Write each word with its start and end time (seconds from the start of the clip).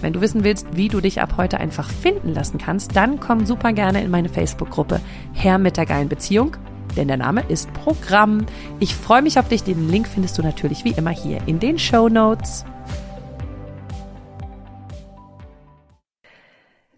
Wenn 0.00 0.14
du 0.14 0.22
wissen 0.22 0.44
willst, 0.44 0.66
wie 0.72 0.88
du 0.88 1.00
dich 1.00 1.20
ab 1.20 1.34
heute 1.36 1.60
einfach 1.60 1.90
finden 1.90 2.32
lassen 2.32 2.56
kannst, 2.56 2.96
dann 2.96 3.20
komm 3.20 3.44
super 3.44 3.72
gerne 3.72 4.02
in 4.02 4.10
meine 4.10 4.30
Facebook-Gruppe 4.30 5.00
Herr 5.34 5.58
mit 5.58 5.76
der 5.76 5.84
geilen 5.84 6.08
Beziehung, 6.08 6.56
denn 6.96 7.08
der 7.08 7.18
Name 7.18 7.44
ist 7.48 7.70
Programm. 7.74 8.46
Ich 8.78 8.94
freue 8.94 9.20
mich 9.20 9.38
auf 9.38 9.48
dich. 9.48 9.62
Den 9.62 9.90
Link 9.90 10.08
findest 10.08 10.38
du 10.38 10.42
natürlich 10.42 10.84
wie 10.84 10.92
immer 10.92 11.10
hier 11.10 11.40
in 11.46 11.60
den 11.60 11.78
Show 11.78 12.08
Notes. 12.08 12.64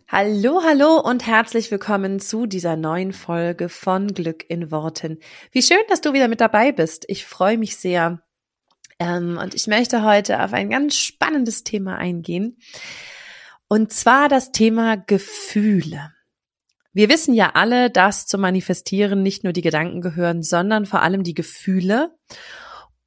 Hallo, 0.06 0.60
hallo 0.62 1.00
und 1.00 1.26
herzlich 1.26 1.70
willkommen 1.70 2.20
zu 2.20 2.46
dieser 2.46 2.76
neuen 2.76 3.12
Folge 3.12 3.68
von 3.68 4.08
Glück 4.08 4.44
in 4.48 4.70
Worten. 4.70 5.18
Wie 5.50 5.62
schön, 5.62 5.78
dass 5.88 6.02
du 6.02 6.12
wieder 6.12 6.28
mit 6.28 6.40
dabei 6.40 6.70
bist. 6.70 7.06
Ich 7.08 7.24
freue 7.24 7.58
mich 7.58 7.76
sehr. 7.76 8.22
Ähm, 9.02 9.38
und 9.38 9.54
ich 9.54 9.66
möchte 9.66 10.04
heute 10.04 10.42
auf 10.42 10.52
ein 10.52 10.70
ganz 10.70 10.96
spannendes 10.96 11.64
Thema 11.64 11.96
eingehen. 11.96 12.58
Und 13.68 13.92
zwar 13.92 14.28
das 14.28 14.52
Thema 14.52 14.96
Gefühle. 14.96 16.12
Wir 16.92 17.08
wissen 17.08 17.34
ja 17.34 17.52
alle, 17.54 17.90
dass 17.90 18.26
zum 18.26 18.42
Manifestieren 18.42 19.22
nicht 19.22 19.44
nur 19.44 19.52
die 19.52 19.62
Gedanken 19.62 20.02
gehören, 20.02 20.42
sondern 20.42 20.86
vor 20.86 21.02
allem 21.02 21.24
die 21.24 21.34
Gefühle. 21.34 22.14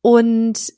Und 0.01 0.73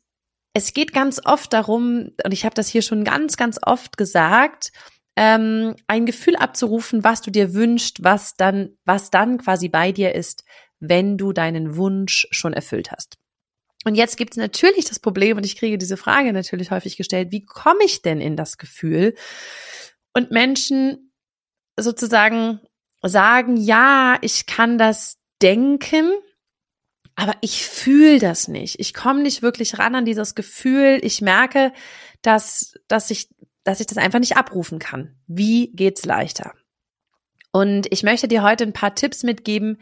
es 0.54 0.74
geht 0.74 0.94
ganz 0.94 1.22
oft 1.24 1.54
darum, 1.54 2.12
und 2.24 2.32
ich 2.32 2.46
habe 2.46 2.56
das 2.56 2.68
hier 2.68 2.82
schon 2.82 3.04
ganz, 3.04 3.38
ganz 3.38 3.60
oft 3.62 3.98
gesagt, 3.98 4.72
ähm, 5.16 5.76
ein 5.88 6.06
Gefühl 6.06 6.36
abzurufen, 6.36 7.04
was 7.04 7.22
du 7.22 7.32
dir 7.32 7.54
wünschst, 7.54 8.04
was 8.04 8.36
dann, 8.36 8.78
was 8.86 9.10
dann 9.10 9.38
quasi 9.38 9.70
bei 9.70 9.92
dir 9.92 10.14
ist, 10.14 10.44
wenn 10.80 11.18
du 11.18 11.34
deinen 11.34 11.76
Wunsch 11.76 12.28
schon 12.30 12.54
erfüllt 12.54 12.92
hast. 12.92 13.18
Und 13.88 13.96
jetzt 13.96 14.18
gibt 14.18 14.34
es 14.34 14.38
natürlich 14.38 14.84
das 14.84 15.00
Problem, 15.00 15.38
und 15.38 15.46
ich 15.46 15.56
kriege 15.56 15.78
diese 15.78 15.96
Frage 15.96 16.34
natürlich 16.34 16.72
häufig 16.72 16.98
gestellt, 16.98 17.32
wie 17.32 17.46
komme 17.46 17.86
ich 17.86 18.02
denn 18.02 18.20
in 18.20 18.36
das 18.36 18.58
Gefühl? 18.58 19.16
Und 20.12 20.30
Menschen 20.30 21.14
sozusagen 21.80 22.60
sagen, 23.02 23.56
ja, 23.56 24.18
ich 24.20 24.46
kann 24.46 24.78
das 24.78 25.20
denken, 25.42 26.12
aber 27.16 27.36
ich 27.40 27.66
fühle 27.66 28.20
das 28.20 28.50
nicht. 28.50 28.78
Ich 28.78 28.94
komme 28.94 29.22
nicht 29.22 29.42
wirklich 29.42 29.80
ran 29.80 29.96
an 29.96 30.04
dieses 30.04 30.36
Gefühl. 30.36 31.00
Ich 31.02 31.22
merke, 31.22 31.72
dass, 32.22 32.74
dass 32.90 33.10
ich, 33.10 33.30
dass 33.64 33.80
ich 33.80 33.88
das 33.88 33.98
einfach 33.98 34.20
nicht 34.20 34.36
abrufen 34.36 34.80
kann. 34.80 35.16
Wie 35.28 35.72
geht's 35.72 36.04
leichter? 36.04 36.54
Und 37.54 37.88
ich 37.90 38.04
möchte 38.04 38.28
dir 38.28 38.44
heute 38.44 38.66
ein 38.66 38.74
paar 38.74 38.96
Tipps 38.96 39.24
mitgeben, 39.24 39.80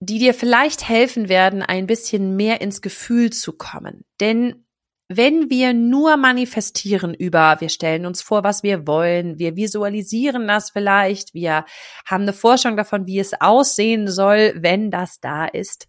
die 0.00 0.18
dir 0.18 0.34
vielleicht 0.34 0.88
helfen 0.88 1.28
werden, 1.28 1.62
ein 1.62 1.86
bisschen 1.86 2.36
mehr 2.36 2.60
ins 2.60 2.82
Gefühl 2.82 3.30
zu 3.30 3.52
kommen. 3.52 4.04
Denn 4.20 4.64
wenn 5.08 5.48
wir 5.48 5.72
nur 5.72 6.18
manifestieren 6.18 7.14
über, 7.14 7.56
wir 7.60 7.70
stellen 7.70 8.04
uns 8.04 8.20
vor, 8.20 8.44
was 8.44 8.62
wir 8.62 8.86
wollen, 8.86 9.38
wir 9.38 9.56
visualisieren 9.56 10.46
das 10.46 10.70
vielleicht, 10.70 11.32
wir 11.32 11.64
haben 12.04 12.22
eine 12.22 12.34
Forschung 12.34 12.76
davon, 12.76 13.06
wie 13.06 13.18
es 13.18 13.32
aussehen 13.40 14.06
soll, 14.06 14.52
wenn 14.56 14.90
das 14.90 15.18
da 15.20 15.46
ist. 15.46 15.88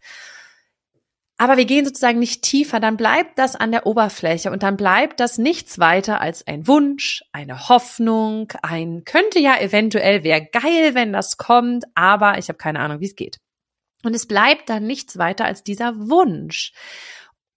Aber 1.37 1.57
wir 1.57 1.65
gehen 1.65 1.85
sozusagen 1.85 2.19
nicht 2.19 2.43
tiefer, 2.43 2.79
dann 2.79 2.97
bleibt 2.97 3.39
das 3.39 3.55
an 3.55 3.71
der 3.71 3.85
Oberfläche 3.85 4.51
und 4.51 4.63
dann 4.63 4.77
bleibt 4.77 5.19
das 5.19 5.37
nichts 5.37 5.79
weiter 5.79 6.19
als 6.19 6.47
ein 6.47 6.67
Wunsch, 6.67 7.23
eine 7.31 7.69
Hoffnung, 7.69 8.51
ein 8.61 9.03
könnte 9.05 9.39
ja 9.39 9.57
eventuell, 9.59 10.23
wäre 10.23 10.47
geil, 10.51 10.95
wenn 10.95 11.13
das 11.13 11.37
kommt, 11.37 11.85
aber 11.93 12.37
ich 12.37 12.49
habe 12.49 12.57
keine 12.57 12.79
Ahnung, 12.79 12.99
wie 12.99 13.05
es 13.05 13.15
geht. 13.15 13.39
Und 14.03 14.15
es 14.15 14.27
bleibt 14.27 14.69
dann 14.69 14.85
nichts 14.85 15.17
weiter 15.17 15.45
als 15.45 15.63
dieser 15.63 15.93
Wunsch. 15.95 16.71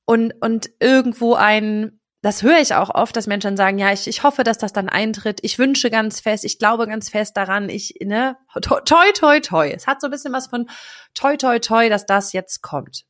Und, 0.04 0.34
und 0.41 0.70
irgendwo 0.80 1.34
ein, 1.34 2.00
das 2.22 2.42
höre 2.42 2.58
ich 2.58 2.75
auch 2.75 2.91
oft, 2.94 3.16
dass 3.16 3.26
Menschen 3.26 3.56
sagen, 3.56 3.78
ja, 3.78 3.92
ich, 3.92 4.06
ich 4.08 4.22
hoffe, 4.22 4.44
dass 4.44 4.58
das 4.58 4.72
dann 4.72 4.88
eintritt. 4.88 5.41
Ich 5.42 5.58
wünsche 5.58 5.91
ganz 5.91 6.20
fest, 6.20 6.44
ich 6.44 6.58
glaube 6.58 6.86
ganz 6.86 7.08
fest 7.08 7.36
daran, 7.36 7.69
ich, 7.69 7.94
ne, 8.02 8.36
toi, 8.60 9.12
toi, 9.12 9.41
toi. 9.41 9.69
Es 9.69 9.86
hat 9.86 10.00
so 10.00 10.08
ein 10.08 10.10
bisschen 10.10 10.32
was 10.32 10.48
von 10.48 10.69
toi, 11.14 11.36
toi, 11.36 11.58
toi, 11.58 11.88
dass 11.88 12.06
das 12.06 12.32
jetzt 12.32 12.62
kommt. 12.62 13.04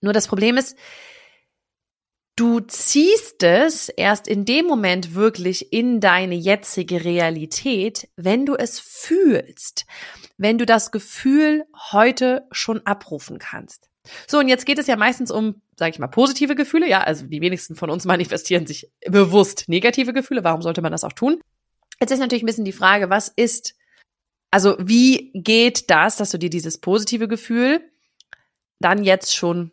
Nur 0.00 0.12
das 0.12 0.28
Problem 0.28 0.56
ist, 0.56 0.76
du 2.40 2.60
ziehst 2.60 3.42
es 3.42 3.88
erst 3.90 4.26
in 4.26 4.44
dem 4.44 4.66
Moment 4.66 5.14
wirklich 5.14 5.72
in 5.72 6.00
deine 6.00 6.34
jetzige 6.34 7.04
Realität, 7.04 8.08
wenn 8.16 8.46
du 8.46 8.54
es 8.54 8.80
fühlst 8.80 9.86
wenn 10.40 10.56
du 10.56 10.64
das 10.64 10.90
Gefühl 10.90 11.66
heute 11.92 12.46
schon 12.50 12.80
abrufen 12.86 13.38
kannst. 13.38 13.90
So, 14.26 14.38
und 14.38 14.48
jetzt 14.48 14.64
geht 14.64 14.78
es 14.78 14.86
ja 14.86 14.96
meistens 14.96 15.30
um, 15.30 15.60
sage 15.76 15.90
ich 15.90 15.98
mal, 15.98 16.08
positive 16.08 16.54
Gefühle. 16.54 16.88
Ja, 16.88 17.02
also 17.02 17.26
die 17.26 17.42
wenigsten 17.42 17.76
von 17.76 17.90
uns 17.90 18.04
manifestieren 18.06 18.66
sich 18.66 18.90
bewusst 19.06 19.68
negative 19.68 20.14
Gefühle. 20.14 20.42
Warum 20.42 20.62
sollte 20.62 20.80
man 20.80 20.92
das 20.92 21.04
auch 21.04 21.12
tun? 21.12 21.42
Jetzt 22.00 22.10
ist 22.10 22.20
natürlich 22.20 22.42
ein 22.42 22.46
bisschen 22.46 22.64
die 22.64 22.72
Frage, 22.72 23.10
was 23.10 23.28
ist, 23.28 23.74
also 24.50 24.76
wie 24.78 25.30
geht 25.34 25.90
das, 25.90 26.16
dass 26.16 26.30
du 26.30 26.38
dir 26.38 26.48
dieses 26.48 26.80
positive 26.80 27.28
Gefühl 27.28 27.82
dann 28.78 29.04
jetzt 29.04 29.36
schon 29.36 29.72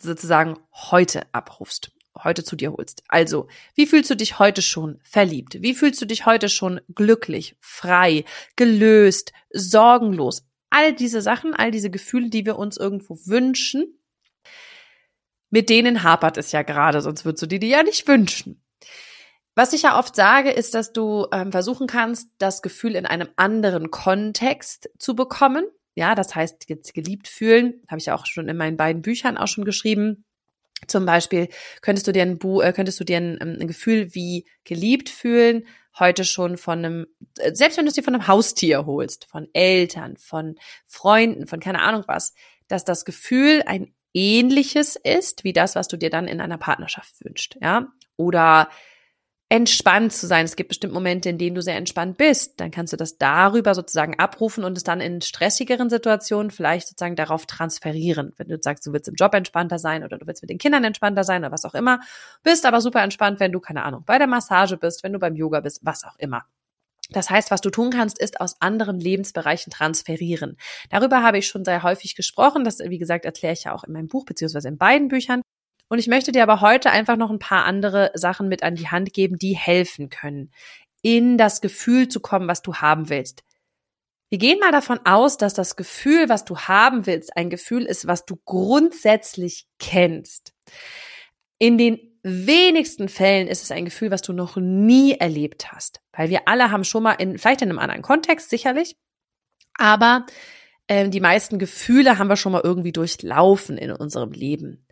sozusagen 0.00 0.58
heute 0.72 1.22
abrufst? 1.32 1.90
heute 2.22 2.44
zu 2.44 2.54
dir 2.56 2.72
holst. 2.72 3.02
Also, 3.08 3.48
wie 3.74 3.86
fühlst 3.86 4.10
du 4.10 4.14
dich 4.14 4.38
heute 4.38 4.62
schon 4.62 5.00
verliebt? 5.02 5.60
Wie 5.62 5.74
fühlst 5.74 6.00
du 6.00 6.06
dich 6.06 6.26
heute 6.26 6.48
schon 6.48 6.80
glücklich, 6.94 7.56
frei, 7.60 8.24
gelöst, 8.56 9.32
sorgenlos? 9.50 10.46
All 10.70 10.92
diese 10.92 11.22
Sachen, 11.22 11.54
all 11.54 11.70
diese 11.70 11.90
Gefühle, 11.90 12.30
die 12.30 12.46
wir 12.46 12.56
uns 12.56 12.76
irgendwo 12.76 13.18
wünschen, 13.26 13.98
mit 15.50 15.70
denen 15.70 16.02
hapert 16.02 16.36
es 16.36 16.52
ja 16.52 16.62
gerade, 16.62 17.00
sonst 17.00 17.24
würdest 17.24 17.42
du 17.42 17.46
dir 17.46 17.60
die 17.60 17.68
ja 17.68 17.82
nicht 17.82 18.08
wünschen. 18.08 18.60
Was 19.54 19.72
ich 19.72 19.82
ja 19.82 19.98
oft 19.98 20.16
sage, 20.16 20.50
ist, 20.50 20.74
dass 20.74 20.92
du 20.92 21.28
ähm, 21.30 21.52
versuchen 21.52 21.86
kannst, 21.86 22.28
das 22.38 22.60
Gefühl 22.60 22.96
in 22.96 23.06
einem 23.06 23.28
anderen 23.36 23.92
Kontext 23.92 24.90
zu 24.98 25.14
bekommen. 25.14 25.64
Ja, 25.94 26.14
das 26.14 26.34
heißt, 26.34 26.68
jetzt 26.68 26.94
geliebt 26.94 27.28
fühlen, 27.28 27.82
habe 27.88 27.98
ich 27.98 28.06
ja 28.06 28.14
auch 28.14 28.26
schon 28.26 28.48
in 28.48 28.56
meinen 28.56 28.76
beiden 28.76 29.02
Büchern 29.02 29.36
auch 29.36 29.46
schon 29.48 29.64
geschrieben. 29.64 30.24
Zum 30.88 31.06
Beispiel 31.06 31.48
könntest 31.82 32.06
du 32.06 32.12
dir 32.12 32.22
ein, 32.22 32.38
Bu 32.38 32.60
äh, 32.60 32.72
könntest 32.72 33.00
du 33.00 33.04
dir 33.04 33.18
ein, 33.18 33.38
ähm, 33.40 33.56
ein 33.60 33.68
Gefühl 33.68 34.14
wie 34.14 34.46
geliebt 34.64 35.08
fühlen, 35.08 35.66
heute 35.98 36.24
schon 36.24 36.56
von 36.56 36.78
einem, 36.78 37.06
äh, 37.38 37.54
selbst 37.54 37.78
wenn 37.78 37.84
du 37.84 37.88
es 37.88 37.94
dir 37.94 38.02
von 38.02 38.14
einem 38.14 38.26
Haustier 38.26 38.86
holst, 38.86 39.26
von 39.26 39.48
Eltern, 39.52 40.16
von 40.16 40.56
Freunden, 40.86 41.46
von 41.46 41.60
keine 41.60 41.80
Ahnung 41.80 42.04
was, 42.06 42.34
dass 42.68 42.84
das 42.84 43.04
Gefühl 43.04 43.62
ein 43.66 43.94
ähnliches 44.12 44.96
ist 44.96 45.44
wie 45.44 45.52
das, 45.52 45.74
was 45.74 45.88
du 45.88 45.96
dir 45.96 46.10
dann 46.10 46.28
in 46.28 46.40
einer 46.40 46.58
Partnerschaft 46.58 47.24
wünscht, 47.24 47.56
ja? 47.60 47.88
Oder 48.16 48.68
entspannt 49.54 50.12
zu 50.12 50.26
sein. 50.26 50.44
Es 50.46 50.56
gibt 50.56 50.66
bestimmt 50.70 50.92
Momente, 50.92 51.28
in 51.28 51.38
denen 51.38 51.54
du 51.54 51.62
sehr 51.62 51.76
entspannt 51.76 52.16
bist. 52.16 52.58
Dann 52.58 52.72
kannst 52.72 52.92
du 52.92 52.96
das 52.96 53.18
darüber 53.18 53.76
sozusagen 53.76 54.18
abrufen 54.18 54.64
und 54.64 54.76
es 54.76 54.82
dann 54.82 55.00
in 55.00 55.20
stressigeren 55.20 55.88
Situationen 55.88 56.50
vielleicht 56.50 56.88
sozusagen 56.88 57.14
darauf 57.14 57.46
transferieren. 57.46 58.32
Wenn 58.36 58.48
du 58.48 58.58
sagst, 58.60 58.84
du 58.84 58.92
willst 58.92 59.06
im 59.06 59.14
Job 59.14 59.32
entspannter 59.32 59.78
sein 59.78 60.02
oder 60.02 60.18
du 60.18 60.26
willst 60.26 60.42
mit 60.42 60.50
den 60.50 60.58
Kindern 60.58 60.82
entspannter 60.82 61.22
sein 61.22 61.42
oder 61.42 61.52
was 61.52 61.64
auch 61.64 61.74
immer, 61.74 62.00
bist 62.42 62.66
aber 62.66 62.80
super 62.80 63.04
entspannt, 63.04 63.38
wenn 63.38 63.52
du, 63.52 63.60
keine 63.60 63.84
Ahnung, 63.84 64.02
bei 64.04 64.18
der 64.18 64.26
Massage 64.26 64.76
bist, 64.76 65.04
wenn 65.04 65.12
du 65.12 65.20
beim 65.20 65.36
Yoga 65.36 65.60
bist, 65.60 65.78
was 65.84 66.02
auch 66.02 66.16
immer. 66.18 66.42
Das 67.10 67.30
heißt, 67.30 67.52
was 67.52 67.60
du 67.60 67.70
tun 67.70 67.90
kannst, 67.90 68.18
ist 68.18 68.40
aus 68.40 68.60
anderen 68.60 68.98
Lebensbereichen 68.98 69.70
transferieren. 69.70 70.56
Darüber 70.90 71.22
habe 71.22 71.38
ich 71.38 71.46
schon 71.46 71.64
sehr 71.64 71.84
häufig 71.84 72.16
gesprochen. 72.16 72.64
Das, 72.64 72.80
wie 72.80 72.98
gesagt, 72.98 73.24
erkläre 73.24 73.52
ich 73.52 73.62
ja 73.64 73.72
auch 73.72 73.84
in 73.84 73.92
meinem 73.92 74.08
Buch 74.08 74.24
beziehungsweise 74.24 74.66
in 74.66 74.78
beiden 74.78 75.06
Büchern. 75.06 75.42
Und 75.94 76.00
ich 76.00 76.08
möchte 76.08 76.32
dir 76.32 76.42
aber 76.42 76.60
heute 76.60 76.90
einfach 76.90 77.16
noch 77.16 77.30
ein 77.30 77.38
paar 77.38 77.66
andere 77.66 78.10
Sachen 78.14 78.48
mit 78.48 78.64
an 78.64 78.74
die 78.74 78.88
Hand 78.88 79.12
geben, 79.12 79.38
die 79.38 79.56
helfen 79.56 80.10
können, 80.10 80.50
in 81.02 81.38
das 81.38 81.60
Gefühl 81.60 82.08
zu 82.08 82.18
kommen, 82.18 82.48
was 82.48 82.62
du 82.62 82.74
haben 82.74 83.10
willst. 83.10 83.44
Wir 84.28 84.38
gehen 84.38 84.58
mal 84.58 84.72
davon 84.72 84.98
aus, 85.04 85.36
dass 85.36 85.54
das 85.54 85.76
Gefühl, 85.76 86.28
was 86.28 86.44
du 86.44 86.58
haben 86.58 87.06
willst, 87.06 87.36
ein 87.36 87.48
Gefühl 87.48 87.84
ist, 87.84 88.08
was 88.08 88.26
du 88.26 88.40
grundsätzlich 88.44 89.68
kennst. 89.78 90.52
In 91.60 91.78
den 91.78 92.00
wenigsten 92.24 93.08
Fällen 93.08 93.46
ist 93.46 93.62
es 93.62 93.70
ein 93.70 93.84
Gefühl, 93.84 94.10
was 94.10 94.22
du 94.22 94.32
noch 94.32 94.56
nie 94.56 95.12
erlebt 95.12 95.70
hast. 95.70 96.00
Weil 96.10 96.28
wir 96.28 96.48
alle 96.48 96.72
haben 96.72 96.82
schon 96.82 97.04
mal 97.04 97.12
in, 97.12 97.38
vielleicht 97.38 97.62
in 97.62 97.68
einem 97.68 97.78
anderen 97.78 98.02
Kontext, 98.02 98.50
sicherlich, 98.50 98.96
aber 99.74 100.26
ähm, 100.88 101.12
die 101.12 101.20
meisten 101.20 101.60
Gefühle 101.60 102.18
haben 102.18 102.26
wir 102.26 102.36
schon 102.36 102.50
mal 102.50 102.62
irgendwie 102.64 102.90
durchlaufen 102.90 103.78
in 103.78 103.92
unserem 103.92 104.32
Leben. 104.32 104.83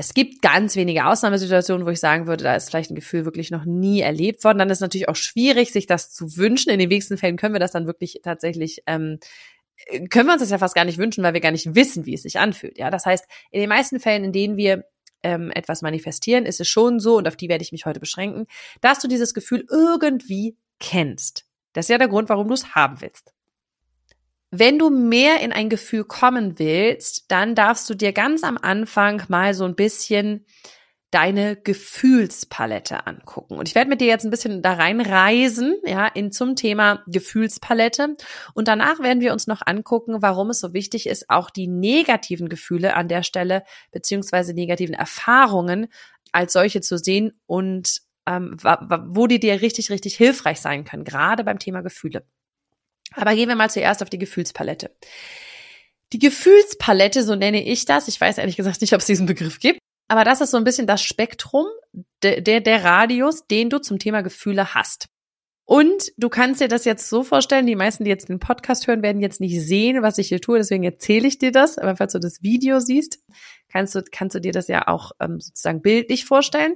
Es 0.00 0.14
gibt 0.14 0.42
ganz 0.42 0.76
wenige 0.76 1.06
Ausnahmesituationen, 1.06 1.84
wo 1.84 1.90
ich 1.90 1.98
sagen 1.98 2.28
würde, 2.28 2.44
da 2.44 2.54
ist 2.54 2.70
vielleicht 2.70 2.92
ein 2.92 2.94
Gefühl 2.94 3.24
wirklich 3.24 3.50
noch 3.50 3.64
nie 3.64 4.00
erlebt 4.00 4.44
worden. 4.44 4.58
Dann 4.58 4.70
ist 4.70 4.78
es 4.78 4.82
natürlich 4.82 5.08
auch 5.08 5.16
schwierig, 5.16 5.72
sich 5.72 5.86
das 5.86 6.14
zu 6.14 6.36
wünschen. 6.36 6.70
In 6.70 6.78
den 6.78 6.88
wenigsten 6.88 7.18
Fällen 7.18 7.36
können 7.36 7.54
wir 7.54 7.60
das 7.60 7.72
dann 7.72 7.86
wirklich 7.86 8.20
tatsächlich 8.22 8.82
ähm, 8.86 9.18
können 10.10 10.26
wir 10.26 10.32
uns 10.32 10.42
das 10.42 10.50
ja 10.50 10.58
fast 10.58 10.74
gar 10.74 10.84
nicht 10.84 10.98
wünschen, 10.98 11.24
weil 11.24 11.34
wir 11.34 11.40
gar 11.40 11.50
nicht 11.50 11.74
wissen, 11.74 12.06
wie 12.06 12.14
es 12.14 12.22
sich 12.22 12.38
anfühlt. 12.38 12.78
Ja, 12.78 12.90
das 12.90 13.06
heißt, 13.06 13.26
in 13.50 13.60
den 13.60 13.68
meisten 13.68 14.00
Fällen, 14.00 14.24
in 14.24 14.32
denen 14.32 14.56
wir 14.56 14.84
ähm, 15.22 15.50
etwas 15.52 15.82
manifestieren, 15.82 16.46
ist 16.46 16.60
es 16.60 16.68
schon 16.68 17.00
so, 17.00 17.16
und 17.16 17.26
auf 17.26 17.36
die 17.36 17.48
werde 17.48 17.62
ich 17.62 17.72
mich 17.72 17.86
heute 17.86 18.00
beschränken, 18.00 18.46
dass 18.80 19.00
du 19.00 19.08
dieses 19.08 19.34
Gefühl 19.34 19.66
irgendwie 19.70 20.56
kennst. 20.80 21.46
Das 21.72 21.86
ist 21.86 21.90
ja 21.90 21.98
der 21.98 22.08
Grund, 22.08 22.28
warum 22.28 22.48
du 22.48 22.54
es 22.54 22.74
haben 22.74 23.00
willst. 23.00 23.32
Wenn 24.50 24.78
du 24.78 24.88
mehr 24.88 25.40
in 25.40 25.52
ein 25.52 25.68
Gefühl 25.68 26.04
kommen 26.04 26.58
willst, 26.58 27.30
dann 27.30 27.54
darfst 27.54 27.88
du 27.90 27.94
dir 27.94 28.12
ganz 28.12 28.42
am 28.44 28.56
Anfang 28.56 29.22
mal 29.28 29.52
so 29.52 29.64
ein 29.64 29.74
bisschen 29.74 30.46
deine 31.10 31.56
Gefühlspalette 31.56 33.06
angucken. 33.06 33.56
Und 33.56 33.66
ich 33.66 33.74
werde 33.74 33.88
mit 33.88 34.00
dir 34.00 34.08
jetzt 34.08 34.24
ein 34.24 34.30
bisschen 34.30 34.60
da 34.60 34.74
reinreisen, 34.74 35.76
ja, 35.84 36.06
in 36.06 36.32
zum 36.32 36.54
Thema 36.54 37.02
Gefühlspalette. 37.06 38.16
Und 38.54 38.68
danach 38.68 39.00
werden 39.00 39.20
wir 39.20 39.32
uns 39.32 39.46
noch 39.46 39.62
angucken, 39.64 40.20
warum 40.20 40.50
es 40.50 40.60
so 40.60 40.74
wichtig 40.74 41.06
ist, 41.06 41.30
auch 41.30 41.50
die 41.50 41.66
negativen 41.66 42.48
Gefühle 42.48 42.94
an 42.94 43.08
der 43.08 43.22
Stelle, 43.22 43.64
beziehungsweise 43.90 44.52
negativen 44.52 44.94
Erfahrungen 44.94 45.88
als 46.32 46.52
solche 46.52 46.82
zu 46.82 46.98
sehen 46.98 47.40
und 47.46 48.02
ähm, 48.26 48.58
wo 48.60 49.26
die 49.26 49.40
dir 49.40 49.62
richtig, 49.62 49.90
richtig 49.90 50.16
hilfreich 50.16 50.60
sein 50.60 50.84
können, 50.84 51.04
gerade 51.04 51.42
beim 51.44 51.58
Thema 51.58 51.80
Gefühle. 51.80 52.26
Aber 53.14 53.34
gehen 53.34 53.48
wir 53.48 53.56
mal 53.56 53.70
zuerst 53.70 54.02
auf 54.02 54.10
die 54.10 54.18
Gefühlspalette. 54.18 54.94
Die 56.12 56.18
Gefühlspalette, 56.18 57.22
so 57.22 57.34
nenne 57.34 57.62
ich 57.62 57.84
das, 57.84 58.08
ich 58.08 58.20
weiß 58.20 58.38
ehrlich 58.38 58.56
gesagt 58.56 58.80
nicht, 58.80 58.94
ob 58.94 59.00
es 59.00 59.06
diesen 59.06 59.26
Begriff 59.26 59.58
gibt, 59.58 59.78
aber 60.08 60.24
das 60.24 60.40
ist 60.40 60.50
so 60.50 60.56
ein 60.56 60.64
bisschen 60.64 60.86
das 60.86 61.02
Spektrum, 61.02 61.66
der, 62.22 62.40
der, 62.40 62.60
der 62.60 62.82
Radius, 62.82 63.46
den 63.46 63.68
du 63.68 63.78
zum 63.78 63.98
Thema 63.98 64.22
Gefühle 64.22 64.74
hast. 64.74 65.08
Und 65.66 66.12
du 66.16 66.30
kannst 66.30 66.62
dir 66.62 66.68
das 66.68 66.86
jetzt 66.86 67.10
so 67.10 67.22
vorstellen, 67.22 67.66
die 67.66 67.76
meisten, 67.76 68.04
die 68.04 68.10
jetzt 68.10 68.30
den 68.30 68.38
Podcast 68.38 68.86
hören, 68.86 69.02
werden 69.02 69.20
jetzt 69.20 69.38
nicht 69.38 69.60
sehen, 69.60 70.02
was 70.02 70.16
ich 70.16 70.28
hier 70.28 70.40
tue, 70.40 70.56
deswegen 70.56 70.82
erzähle 70.82 71.28
ich 71.28 71.36
dir 71.36 71.52
das. 71.52 71.76
Aber 71.76 71.94
falls 71.94 72.14
du 72.14 72.18
das 72.18 72.42
Video 72.42 72.80
siehst, 72.80 73.18
kannst 73.68 73.94
du, 73.94 74.02
kannst 74.10 74.34
du 74.34 74.40
dir 74.40 74.52
das 74.52 74.68
ja 74.68 74.88
auch 74.88 75.12
ähm, 75.20 75.40
sozusagen 75.40 75.82
bildlich 75.82 76.24
vorstellen. 76.24 76.74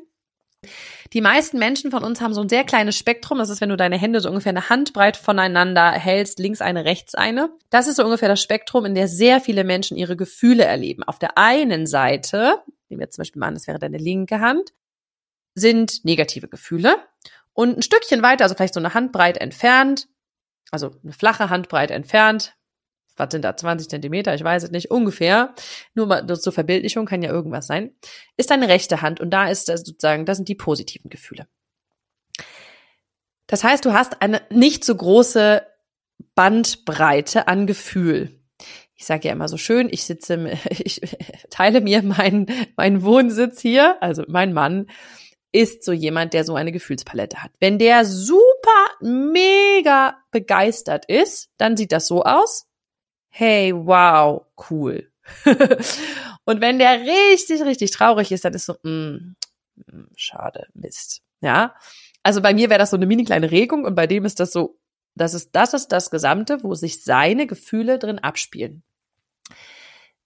Die 1.12 1.20
meisten 1.20 1.58
Menschen 1.58 1.90
von 1.90 2.04
uns 2.04 2.20
haben 2.20 2.32
so 2.32 2.40
ein 2.40 2.48
sehr 2.48 2.64
kleines 2.64 2.96
Spektrum. 2.96 3.38
Das 3.38 3.50
ist, 3.50 3.60
wenn 3.60 3.68
du 3.68 3.76
deine 3.76 3.98
Hände 3.98 4.20
so 4.20 4.28
ungefähr 4.28 4.50
eine 4.50 4.70
Handbreit 4.70 5.16
voneinander 5.16 5.90
hältst, 5.90 6.38
links 6.38 6.60
eine, 6.60 6.84
rechts 6.84 7.14
eine. 7.14 7.50
Das 7.70 7.86
ist 7.86 7.96
so 7.96 8.04
ungefähr 8.04 8.28
das 8.28 8.42
Spektrum, 8.42 8.84
in 8.84 8.94
der 8.94 9.08
sehr 9.08 9.40
viele 9.40 9.64
Menschen 9.64 9.96
ihre 9.96 10.16
Gefühle 10.16 10.64
erleben. 10.64 11.02
Auf 11.02 11.18
der 11.18 11.36
einen 11.36 11.86
Seite 11.86 12.62
nehmen 12.88 13.00
wir 13.00 13.10
zum 13.10 13.22
Beispiel 13.22 13.40
mal 13.40 13.48
an, 13.48 13.54
das 13.54 13.66
wäre 13.66 13.78
deine 13.78 13.98
linke 13.98 14.40
Hand, 14.40 14.72
sind 15.54 16.04
negative 16.04 16.48
Gefühle. 16.48 16.96
Und 17.52 17.78
ein 17.78 17.82
Stückchen 17.82 18.22
weiter, 18.22 18.44
also 18.44 18.54
vielleicht 18.54 18.74
so 18.74 18.80
eine 18.80 18.94
Handbreit 18.94 19.38
entfernt, 19.38 20.08
also 20.70 20.92
eine 21.02 21.12
flache 21.12 21.50
Handbreit 21.50 21.90
entfernt, 21.90 22.54
was 23.16 23.30
sind 23.30 23.44
da, 23.44 23.56
20 23.56 23.88
Zentimeter, 23.88 24.34
ich 24.34 24.44
weiß 24.44 24.64
es 24.64 24.70
nicht, 24.70 24.90
ungefähr, 24.90 25.54
nur 25.94 26.06
mal 26.06 26.26
zur 26.38 26.52
Verbildlichung 26.52 27.06
kann 27.06 27.22
ja 27.22 27.30
irgendwas 27.30 27.66
sein, 27.66 27.94
ist 28.36 28.50
deine 28.50 28.68
rechte 28.68 29.02
Hand 29.02 29.20
und 29.20 29.30
da 29.30 29.48
ist 29.48 29.68
das 29.68 29.80
sozusagen, 29.80 30.26
das 30.26 30.38
sind 30.38 30.48
die 30.48 30.54
positiven 30.54 31.10
Gefühle. 31.10 31.46
Das 33.46 33.64
heißt, 33.64 33.84
du 33.84 33.92
hast 33.92 34.22
eine 34.22 34.40
nicht 34.50 34.84
so 34.84 34.94
große 34.94 35.62
Bandbreite 36.34 37.48
an 37.48 37.66
Gefühl 37.66 38.42
ich 39.02 39.06
sage 39.06 39.26
ja 39.26 39.34
immer 39.34 39.48
so 39.48 39.56
schön, 39.56 39.88
ich 39.90 40.04
sitze, 40.04 40.52
ich 40.70 41.00
teile 41.50 41.80
mir 41.80 42.02
meinen 42.02 42.46
meinen 42.76 43.02
Wohnsitz 43.02 43.60
hier, 43.60 44.00
also 44.00 44.22
mein 44.28 44.52
Mann 44.52 44.86
ist 45.50 45.84
so 45.84 45.92
jemand, 45.92 46.32
der 46.32 46.44
so 46.44 46.54
eine 46.54 46.72
Gefühlspalette 46.72 47.42
hat. 47.42 47.50
Wenn 47.58 47.78
der 47.78 48.04
super 48.06 48.86
mega 49.00 50.16
begeistert 50.30 51.04
ist, 51.06 51.50
dann 51.58 51.76
sieht 51.76 51.92
das 51.92 52.06
so 52.06 52.22
aus. 52.22 52.68
Hey, 53.34 53.72
wow, 53.74 54.44
cool. 54.68 55.10
Und 56.44 56.60
wenn 56.60 56.78
der 56.78 57.00
richtig, 57.00 57.62
richtig 57.62 57.90
traurig 57.90 58.30
ist, 58.30 58.44
dann 58.44 58.52
ist 58.52 58.66
so, 58.66 58.74
mm, 58.82 59.36
mm, 59.86 60.08
schade, 60.14 60.66
Mist. 60.74 61.22
Ja. 61.40 61.74
Also 62.22 62.42
bei 62.42 62.52
mir 62.52 62.68
wäre 62.68 62.78
das 62.78 62.90
so 62.90 62.96
eine 62.96 63.06
mini 63.06 63.24
kleine 63.24 63.50
Regung 63.50 63.84
und 63.84 63.94
bei 63.94 64.06
dem 64.06 64.26
ist 64.26 64.38
das 64.38 64.52
so, 64.52 64.78
das 65.14 65.32
ist, 65.32 65.50
das 65.52 65.72
ist 65.72 65.88
das 65.88 66.10
Gesamte, 66.10 66.62
wo 66.62 66.74
sich 66.74 67.02
seine 67.02 67.46
Gefühle 67.46 67.98
drin 67.98 68.18
abspielen. 68.18 68.82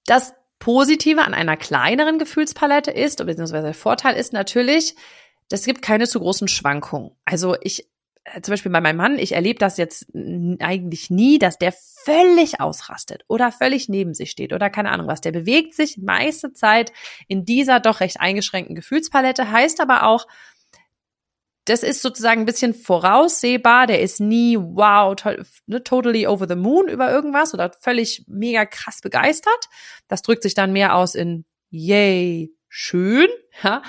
Das 0.05 0.35
Positive 0.59 1.23
an 1.23 1.32
einer 1.32 1.56
kleineren 1.56 2.19
Gefühlspalette 2.19 2.91
ist, 2.91 3.25
beziehungsweise 3.25 3.67
der 3.67 3.75
Vorteil 3.75 4.17
ist 4.17 4.32
natürlich, 4.32 4.97
das 5.49 5.64
gibt 5.64 5.81
keine 5.81 6.09
zu 6.09 6.19
großen 6.19 6.49
Schwankungen. 6.49 7.12
Also 7.25 7.56
ich, 7.61 7.88
zum 8.43 8.52
Beispiel 8.52 8.73
bei 8.73 8.81
meinem 8.81 8.96
Mann, 8.96 9.19
ich 9.19 9.32
erlebe 9.32 9.58
das 9.58 9.76
jetzt 9.76 10.06
eigentlich 10.14 11.11
nie, 11.11 11.38
dass 11.38 11.58
der 11.58 11.73
völlig 11.73 12.61
ausrastet 12.61 13.25
oder 13.28 13.52
völlig 13.52 13.88
neben 13.88 14.14
sich 14.14 14.31
steht 14.31 14.52
oder 14.52 14.70
keine 14.70 14.90
Ahnung 14.90 15.06
was. 15.06 15.20
Der 15.20 15.32
bewegt 15.32 15.75
sich 15.75 15.99
meiste 15.99 16.52
Zeit 16.52 16.93
in 17.28 17.44
dieser 17.44 17.81
doch 17.81 18.00
recht 18.00 18.20
eingeschränkten 18.20 18.76
Gefühlspalette, 18.76 19.50
heißt 19.50 19.81
aber 19.81 20.06
auch, 20.06 20.26
das 21.67 21.82
ist 21.82 22.00
sozusagen 22.00 22.43
ein 22.43 22.46
bisschen 22.46 22.75
voraussehbar. 22.75 23.88
Der 23.88 24.00
ist 24.00 24.20
nie, 24.20 24.56
wow, 24.56 25.17
to 25.17 25.31
ne, 25.67 25.82
totally 25.82 26.26
over 26.26 26.46
the 26.49 26.55
moon 26.55 26.88
über 26.88 27.11
irgendwas 27.11 27.55
oder 27.55 27.73
völlig 27.81 28.25
mega 28.28 28.64
krass 28.64 29.00
begeistert. 29.00 29.69
Das 30.06 30.23
drückt 30.23 30.44
sich 30.44 30.55
dann 30.55 30.73
mehr 30.73 30.94
aus 30.94 31.17
in 31.17 31.44
yay, 31.70 32.55
schön. 32.69 33.26
Ja? 33.64 33.82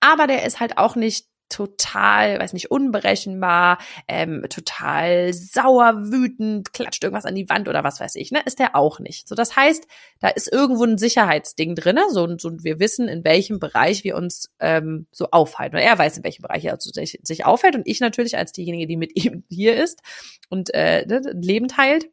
Aber 0.00 0.26
der 0.26 0.44
ist 0.44 0.60
halt 0.60 0.76
auch 0.76 0.96
nicht 0.96 1.26
total, 1.48 2.38
weiß 2.38 2.52
nicht, 2.52 2.70
unberechenbar, 2.70 3.78
ähm, 4.08 4.44
total 4.48 5.32
sauer, 5.32 6.10
wütend, 6.10 6.72
klatscht 6.72 7.04
irgendwas 7.04 7.26
an 7.26 7.34
die 7.34 7.48
Wand 7.48 7.68
oder 7.68 7.84
was 7.84 8.00
weiß 8.00 8.16
ich, 8.16 8.32
ne? 8.32 8.40
Ist 8.44 8.58
der 8.58 8.74
auch 8.74 8.98
nicht. 8.98 9.28
So, 9.28 9.34
das 9.34 9.54
heißt, 9.54 9.86
da 10.20 10.28
ist 10.28 10.52
irgendwo 10.52 10.84
ein 10.84 10.98
Sicherheitsding 10.98 11.74
drinne, 11.74 12.04
so, 12.10 12.36
so 12.38 12.50
wir 12.62 12.80
wissen, 12.80 13.08
in 13.08 13.24
welchem 13.24 13.60
Bereich 13.60 14.04
wir 14.04 14.16
uns 14.16 14.52
ähm, 14.60 15.06
so 15.12 15.28
aufhalten. 15.30 15.76
Oder 15.76 15.84
er 15.84 15.98
weiß, 15.98 16.16
in 16.18 16.24
welchem 16.24 16.42
Bereich 16.42 16.64
er 16.64 16.78
sich, 16.80 17.20
sich 17.22 17.44
aufhält 17.44 17.76
und 17.76 17.86
ich 17.86 18.00
natürlich 18.00 18.36
als 18.36 18.52
diejenige, 18.52 18.86
die 18.86 18.96
mit 18.96 19.12
ihm 19.24 19.44
hier 19.48 19.76
ist 19.76 20.00
und 20.48 20.72
äh, 20.74 21.04
ne, 21.06 21.20
Leben 21.34 21.68
teilt, 21.68 22.06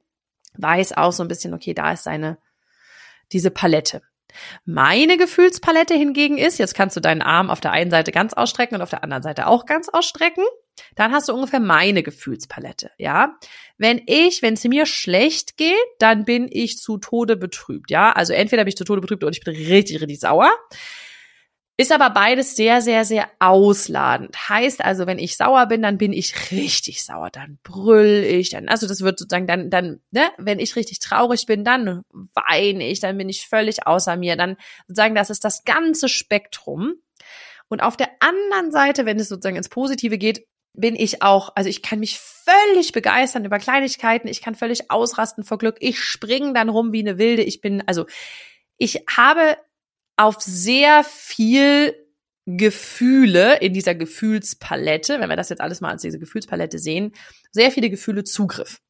weiß 0.58 0.94
auch 0.94 1.14
so 1.14 1.24
ein 1.24 1.30
bisschen, 1.30 1.54
okay, 1.54 1.74
da 1.74 1.94
ist 1.94 2.04
seine 2.04 2.38
diese 3.32 3.52
Palette. 3.52 4.02
Meine 4.66 5.18
Gefühlspalette 5.18 5.94
hingegen 5.94 6.38
ist, 6.38 6.58
jetzt 6.58 6.76
kannst 6.76 6.96
du 6.96 7.00
deinen 7.00 7.22
Arm 7.22 7.50
auf 7.50 7.62
der 7.62 7.72
einen 7.72 7.92
Seite 7.92 8.12
ganz 8.12 8.34
ausstrecken 8.34 8.76
und 8.76 8.82
auf 8.82 8.90
der 8.90 9.04
anderen 9.04 9.24
Seite 9.24 9.48
auch 9.48 9.66
ganz 9.66 9.90
ausstrecken. 9.90 10.44
Dann 10.96 11.12
hast 11.12 11.30
du 11.30 11.34
ungefähr 11.34 11.60
meine 11.60 12.04
Gefühlspalette, 12.04 12.92
ja. 12.98 13.38
Wenn 13.78 14.02
ich, 14.06 14.42
wenn 14.42 14.54
es 14.54 14.64
mir 14.64 14.86
schlecht 14.86 15.58
geht, 15.58 15.76
dann 16.00 16.26
bin 16.26 16.48
ich 16.50 16.78
zu 16.78 16.98
Tode 16.98 17.36
betrübt, 17.38 17.92
ja. 17.92 18.12
Also 18.12 18.34
entweder 18.34 18.64
bin 18.64 18.70
ich 18.70 18.78
zu 18.78 18.84
Tode 18.84 19.02
betrübt 19.02 19.24
oder 19.24 19.32
ich 19.32 19.44
bin 19.44 19.56
richtig, 19.56 20.02
richtig 20.02 20.20
sauer. 20.20 20.50
Ist 21.82 21.92
aber 21.92 22.12
beides 22.12 22.56
sehr, 22.56 22.80
sehr, 22.80 23.06
sehr 23.06 23.28
ausladend. 23.40 24.38
Heißt 24.50 24.86
also, 24.86 25.08
wenn 25.08 25.18
ich 25.18 25.36
sauer 25.36 25.66
bin, 25.66 25.82
dann 25.82 25.98
bin 25.98 26.14
ich 26.14 26.52
richtig 26.52 27.04
sauer. 27.04 27.32
Dann 27.32 27.58
brüll 27.64 28.24
ich, 28.24 28.52
dann, 28.52 28.70
also 28.70 28.88
das 28.88 29.02
wird 29.02 29.18
sozusagen 29.18 29.48
dann, 29.48 29.72
dann, 29.72 30.00
ne, 30.12 30.30
wenn 30.38 30.60
ich 30.60 30.76
richtig 30.76 31.00
traurig 31.00 31.48
bin, 31.48 31.66
dann 31.66 32.04
weine 32.36 32.88
ich, 32.88 33.00
dann 33.00 33.18
bin 33.18 33.30
ich 33.30 33.48
völlig 33.48 33.88
außer 33.88 34.16
mir. 34.16 34.36
Dann 34.36 34.58
sozusagen, 34.88 35.16
das 35.16 35.32
ist 35.32 35.44
das 35.44 35.64
ganze 35.64 36.08
Spektrum. 36.08 36.94
Und 37.68 37.82
auf 37.82 37.98
der 37.98 38.10
anderen 38.20 38.72
Seite, 38.72 39.08
wenn 39.08 39.20
es 39.20 39.30
sozusagen 39.30 39.56
ins 39.56 39.70
Positive 39.70 40.20
geht, 40.20 40.46
bin 40.74 40.96
ich 40.96 41.24
auch, 41.24 41.52
also 41.56 41.68
ich 41.68 41.82
kann 41.82 41.98
mich 41.98 42.20
völlig 42.20 42.92
begeistern 42.92 43.44
über 43.44 43.58
Kleinigkeiten, 43.58 44.28
ich 44.28 44.44
kann 44.44 44.54
völlig 44.54 44.92
ausrasten 44.92 45.44
vor 45.44 45.58
Glück, 45.58 45.78
ich 45.80 46.00
springe 46.00 46.54
dann 46.54 46.70
rum 46.70 46.94
wie 46.94 47.00
eine 47.00 47.18
Wilde, 47.18 47.42
ich 47.42 47.60
bin, 47.60 47.82
also 47.88 48.06
ich 48.78 49.04
habe 49.10 49.58
auf 50.22 50.40
sehr 50.40 51.04
viel 51.04 51.96
Gefühle 52.46 53.58
in 53.58 53.74
dieser 53.74 53.96
Gefühlspalette, 53.96 55.20
wenn 55.20 55.30
wir 55.30 55.36
das 55.36 55.50
jetzt 55.50 55.62
alles 55.62 55.82
mal 55.82 55.92
als 55.92 56.02
diese 56.02 56.20
Gefühlspalette 56.20 56.80
sehen, 56.80 57.14
sehr 57.52 57.72
viele 57.72 57.90
Gefühle 57.90 58.24
Zugriff. 58.24 58.82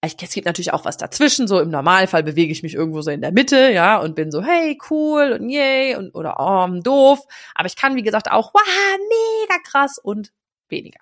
Es 0.00 0.16
gibt 0.16 0.46
natürlich 0.46 0.72
auch 0.72 0.84
was 0.84 0.96
dazwischen, 0.96 1.46
so 1.46 1.60
im 1.60 1.70
Normalfall 1.70 2.24
bewege 2.24 2.50
ich 2.50 2.64
mich 2.64 2.74
irgendwo 2.74 3.02
so 3.02 3.10
in 3.10 3.20
der 3.20 3.30
Mitte, 3.30 3.70
ja, 3.72 3.98
und 3.98 4.16
bin 4.16 4.32
so, 4.32 4.42
hey, 4.42 4.76
cool 4.90 5.38
und 5.38 5.48
yay 5.48 5.94
und 5.94 6.12
oder 6.14 6.36
oh, 6.40 6.80
doof. 6.80 7.20
Aber 7.54 7.66
ich 7.66 7.76
kann, 7.76 7.94
wie 7.94 8.02
gesagt, 8.02 8.30
auch, 8.30 8.52
wow, 8.52 8.62
mega 8.98 9.60
krass 9.64 9.98
und 10.02 10.32
weniger. 10.68 11.00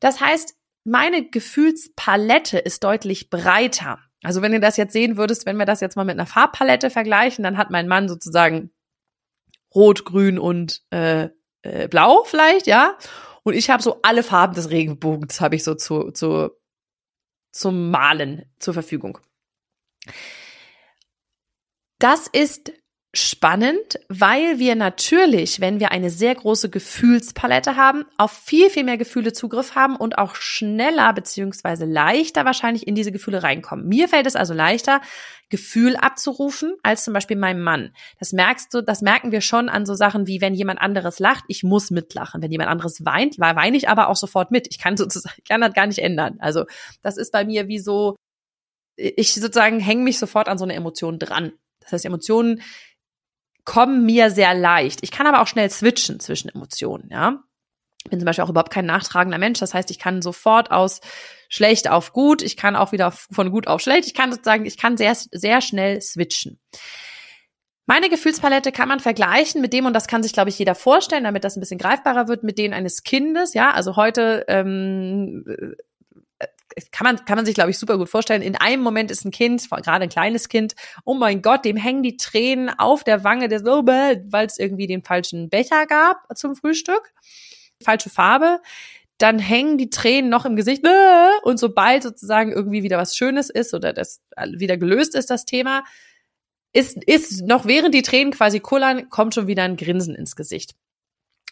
Das 0.00 0.20
heißt, 0.20 0.54
meine 0.84 1.28
Gefühlspalette 1.28 2.58
ist 2.58 2.84
deutlich 2.84 3.30
breiter. 3.30 3.98
Also 4.24 4.42
wenn 4.42 4.52
du 4.52 4.60
das 4.60 4.76
jetzt 4.76 4.92
sehen 4.92 5.16
würdest, 5.16 5.46
wenn 5.46 5.56
wir 5.56 5.66
das 5.66 5.80
jetzt 5.80 5.96
mal 5.96 6.04
mit 6.04 6.14
einer 6.14 6.26
Farbpalette 6.26 6.90
vergleichen, 6.90 7.42
dann 7.42 7.58
hat 7.58 7.70
mein 7.70 7.88
Mann 7.88 8.08
sozusagen 8.08 8.70
Rot, 9.74 10.04
Grün 10.04 10.38
und 10.38 10.82
äh, 10.90 11.28
äh, 11.62 11.88
blau 11.88 12.24
vielleicht, 12.24 12.66
ja. 12.66 12.96
Und 13.42 13.54
ich 13.54 13.70
habe 13.70 13.82
so 13.82 14.00
alle 14.02 14.22
Farben 14.22 14.54
des 14.54 14.70
Regenbogens, 14.70 15.40
habe 15.40 15.56
ich 15.56 15.64
so 15.64 15.74
zu, 15.74 16.10
zu, 16.12 16.50
zum 17.52 17.90
Malen 17.90 18.50
zur 18.58 18.72
Verfügung. 18.72 19.18
Das 21.98 22.26
ist 22.26 22.72
spannend, 23.14 23.98
weil 24.08 24.58
wir 24.58 24.74
natürlich, 24.74 25.60
wenn 25.60 25.80
wir 25.80 25.92
eine 25.92 26.10
sehr 26.10 26.34
große 26.34 26.70
Gefühlspalette 26.70 27.76
haben, 27.76 28.04
auf 28.18 28.32
viel, 28.32 28.70
viel 28.70 28.84
mehr 28.84 28.98
Gefühle 28.98 29.32
Zugriff 29.32 29.74
haben 29.74 29.96
und 29.96 30.18
auch 30.18 30.34
schneller 30.34 31.12
beziehungsweise 31.12 31.84
leichter 31.84 32.44
wahrscheinlich 32.44 32.86
in 32.86 32.94
diese 32.94 33.12
Gefühle 33.12 33.42
reinkommen. 33.42 33.86
Mir 33.86 34.08
fällt 34.08 34.26
es 34.26 34.36
also 34.36 34.54
leichter, 34.54 35.00
Gefühl 35.50 35.96
abzurufen, 35.96 36.74
als 36.82 37.04
zum 37.04 37.14
Beispiel 37.14 37.36
meinem 37.36 37.62
Mann. 37.62 37.92
Das 38.18 38.32
merkst 38.32 38.72
du, 38.74 38.80
das 38.80 39.02
merken 39.02 39.30
wir 39.30 39.40
schon 39.40 39.68
an 39.68 39.86
so 39.86 39.94
Sachen 39.94 40.26
wie, 40.26 40.40
wenn 40.40 40.54
jemand 40.54 40.80
anderes 40.80 41.18
lacht, 41.18 41.44
ich 41.48 41.62
muss 41.62 41.90
mitlachen. 41.90 42.42
Wenn 42.42 42.50
jemand 42.50 42.70
anderes 42.70 43.04
weint, 43.04 43.38
weine 43.38 43.76
ich 43.76 43.88
aber 43.88 44.08
auch 44.08 44.16
sofort 44.16 44.50
mit. 44.50 44.66
Ich 44.70 44.78
kann 44.78 44.96
sozusagen, 44.98 45.36
ich 45.38 45.48
kann 45.48 45.60
das 45.60 45.74
gar 45.74 45.86
nicht 45.86 46.00
ändern. 46.00 46.36
Also, 46.40 46.64
das 47.02 47.16
ist 47.16 47.32
bei 47.32 47.44
mir 47.44 47.68
wie 47.68 47.78
so, 47.78 48.16
ich 48.96 49.34
sozusagen 49.34 49.80
hänge 49.80 50.02
mich 50.02 50.18
sofort 50.18 50.48
an 50.48 50.58
so 50.58 50.64
eine 50.64 50.74
Emotion 50.74 51.18
dran. 51.18 51.52
Das 51.80 51.92
heißt, 51.92 52.04
Emotionen 52.04 52.62
kommen 53.64 54.04
mir 54.04 54.30
sehr 54.30 54.54
leicht. 54.54 55.00
Ich 55.02 55.10
kann 55.10 55.26
aber 55.26 55.40
auch 55.40 55.46
schnell 55.46 55.70
switchen 55.70 56.20
zwischen 56.20 56.48
Emotionen, 56.48 57.08
ja. 57.10 57.42
Bin 58.10 58.20
zum 58.20 58.26
Beispiel 58.26 58.44
auch 58.44 58.50
überhaupt 58.50 58.72
kein 58.72 58.84
nachtragender 58.84 59.38
Mensch. 59.38 59.60
Das 59.60 59.72
heißt, 59.72 59.90
ich 59.90 59.98
kann 59.98 60.20
sofort 60.20 60.70
aus 60.70 61.00
schlecht 61.48 61.88
auf 61.88 62.12
gut, 62.12 62.42
ich 62.42 62.56
kann 62.56 62.76
auch 62.76 62.92
wieder 62.92 63.12
von 63.12 63.50
gut 63.50 63.66
auf 63.66 63.80
schlecht. 63.80 64.06
Ich 64.06 64.14
kann 64.14 64.30
sozusagen, 64.30 64.66
ich 64.66 64.76
kann 64.76 64.98
sehr, 64.98 65.14
sehr 65.14 65.62
schnell 65.62 66.02
switchen. 66.02 66.60
Meine 67.86 68.08
Gefühlspalette 68.08 68.72
kann 68.72 68.88
man 68.88 69.00
vergleichen 69.00 69.60
mit 69.60 69.72
dem, 69.72 69.86
und 69.86 69.92
das 69.94 70.06
kann 70.06 70.22
sich, 70.22 70.32
glaube 70.32 70.48
ich, 70.48 70.58
jeder 70.58 70.74
vorstellen, 70.74 71.24
damit 71.24 71.44
das 71.44 71.56
ein 71.56 71.60
bisschen 71.60 71.78
greifbarer 71.78 72.28
wird, 72.28 72.42
mit 72.42 72.58
denen 72.58 72.72
eines 72.74 73.02
Kindes. 73.04 73.54
Ja, 73.54 73.72
also 73.72 73.96
heute 73.96 74.44
ähm, 74.48 75.44
kann 76.90 77.04
man, 77.04 77.24
kann 77.24 77.36
man 77.36 77.46
sich, 77.46 77.54
glaube 77.54 77.70
ich, 77.70 77.78
super 77.78 77.98
gut 77.98 78.08
vorstellen. 78.08 78.42
In 78.42 78.56
einem 78.56 78.82
Moment 78.82 79.10
ist 79.10 79.24
ein 79.24 79.30
Kind, 79.30 79.68
gerade 79.68 80.02
ein 80.02 80.08
kleines 80.08 80.48
Kind, 80.48 80.74
oh 81.04 81.14
mein 81.14 81.42
Gott, 81.42 81.64
dem 81.64 81.76
hängen 81.76 82.02
die 82.02 82.16
Tränen 82.16 82.70
auf 82.70 83.04
der 83.04 83.24
Wange, 83.24 83.48
der 83.48 83.60
so, 83.60 83.86
weil 83.86 84.46
es 84.46 84.58
irgendwie 84.58 84.86
den 84.86 85.02
falschen 85.02 85.48
Becher 85.48 85.86
gab 85.86 86.26
zum 86.36 86.56
Frühstück, 86.56 87.12
falsche 87.82 88.10
Farbe. 88.10 88.60
Dann 89.18 89.38
hängen 89.38 89.78
die 89.78 89.90
Tränen 89.90 90.28
noch 90.28 90.44
im 90.44 90.56
Gesicht 90.56 90.84
und 91.44 91.58
sobald 91.58 92.02
sozusagen 92.02 92.50
irgendwie 92.50 92.82
wieder 92.82 92.98
was 92.98 93.16
Schönes 93.16 93.48
ist 93.48 93.72
oder 93.72 93.92
das 93.92 94.20
wieder 94.56 94.76
gelöst 94.76 95.14
ist, 95.14 95.30
das 95.30 95.44
Thema, 95.44 95.84
ist, 96.72 97.02
ist 97.04 97.46
noch 97.46 97.66
während 97.66 97.94
die 97.94 98.02
Tränen 98.02 98.32
quasi 98.32 98.58
kullern, 98.58 99.08
kommt 99.08 99.34
schon 99.34 99.46
wieder 99.46 99.62
ein 99.62 99.76
Grinsen 99.76 100.16
ins 100.16 100.34
Gesicht. 100.34 100.74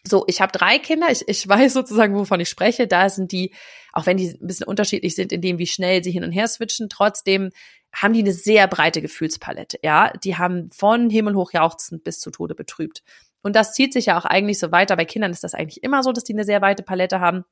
So, 0.04 0.24
ich 0.26 0.40
habe 0.40 0.50
drei 0.52 0.78
Kinder, 0.78 1.10
ich, 1.10 1.26
ich 1.28 1.46
weiß 1.46 1.72
sozusagen, 1.72 2.14
wovon 2.14 2.40
ich 2.40 2.48
spreche. 2.48 2.88
Da 2.88 3.08
sind 3.08 3.30
die, 3.30 3.54
auch 3.92 4.06
wenn 4.06 4.16
die 4.16 4.36
ein 4.40 4.46
bisschen 4.46 4.66
unterschiedlich 4.66 5.14
sind 5.14 5.32
in 5.32 5.40
dem, 5.40 5.58
wie 5.58 5.66
schnell 5.66 6.02
sie 6.02 6.10
hin 6.10 6.24
und 6.24 6.32
her 6.32 6.48
switchen, 6.48 6.88
trotzdem 6.88 7.50
haben 7.94 8.14
die 8.14 8.20
eine 8.20 8.32
sehr 8.32 8.66
breite 8.66 9.02
Gefühlspalette. 9.02 9.78
Ja, 9.82 10.12
die 10.24 10.36
haben 10.36 10.70
von 10.72 11.10
Himmel 11.10 11.34
hoch 11.34 11.52
jauchzend 11.52 12.04
bis 12.04 12.18
zu 12.18 12.30
Tode 12.30 12.54
betrübt. 12.54 13.02
Und 13.42 13.54
das 13.54 13.74
zieht 13.74 13.92
sich 13.92 14.06
ja 14.06 14.18
auch 14.18 14.24
eigentlich 14.24 14.58
so 14.58 14.72
weiter. 14.72 14.96
Bei 14.96 15.04
Kindern 15.04 15.30
ist 15.30 15.44
das 15.44 15.54
eigentlich 15.54 15.82
immer 15.82 16.02
so, 16.02 16.12
dass 16.12 16.24
die 16.24 16.32
eine 16.32 16.44
sehr 16.44 16.62
weite 16.62 16.82
Palette 16.82 17.20
haben. 17.20 17.44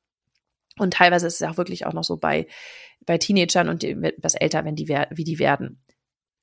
Und 0.78 0.94
teilweise 0.94 1.26
ist 1.26 1.40
es 1.40 1.48
auch 1.48 1.56
wirklich 1.56 1.84
auch 1.84 1.92
noch 1.92 2.04
so 2.04 2.16
bei, 2.16 2.46
bei 3.04 3.18
Teenagern 3.18 3.68
und 3.68 3.84
etwas 3.84 4.34
älter, 4.34 4.64
wenn 4.64 4.76
die, 4.76 4.88
wie 4.88 5.24
die 5.24 5.38
werden. 5.38 5.82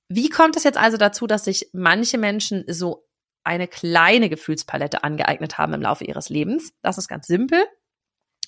Wie 0.09 0.29
kommt 0.29 0.55
es 0.55 0.63
jetzt 0.63 0.77
also 0.77 0.97
dazu, 0.97 1.27
dass 1.27 1.45
sich 1.45 1.69
manche 1.73 2.17
Menschen 2.17 2.63
so 2.67 3.06
eine 3.47 3.67
kleine 3.67 4.29
Gefühlspalette 4.29 5.03
angeeignet 5.03 5.57
haben 5.57 5.73
im 5.73 5.81
Laufe 5.81 6.03
ihres 6.03 6.29
Lebens. 6.29 6.73
Das 6.83 6.97
ist 6.97 7.07
ganz 7.07 7.27
simpel. 7.27 7.65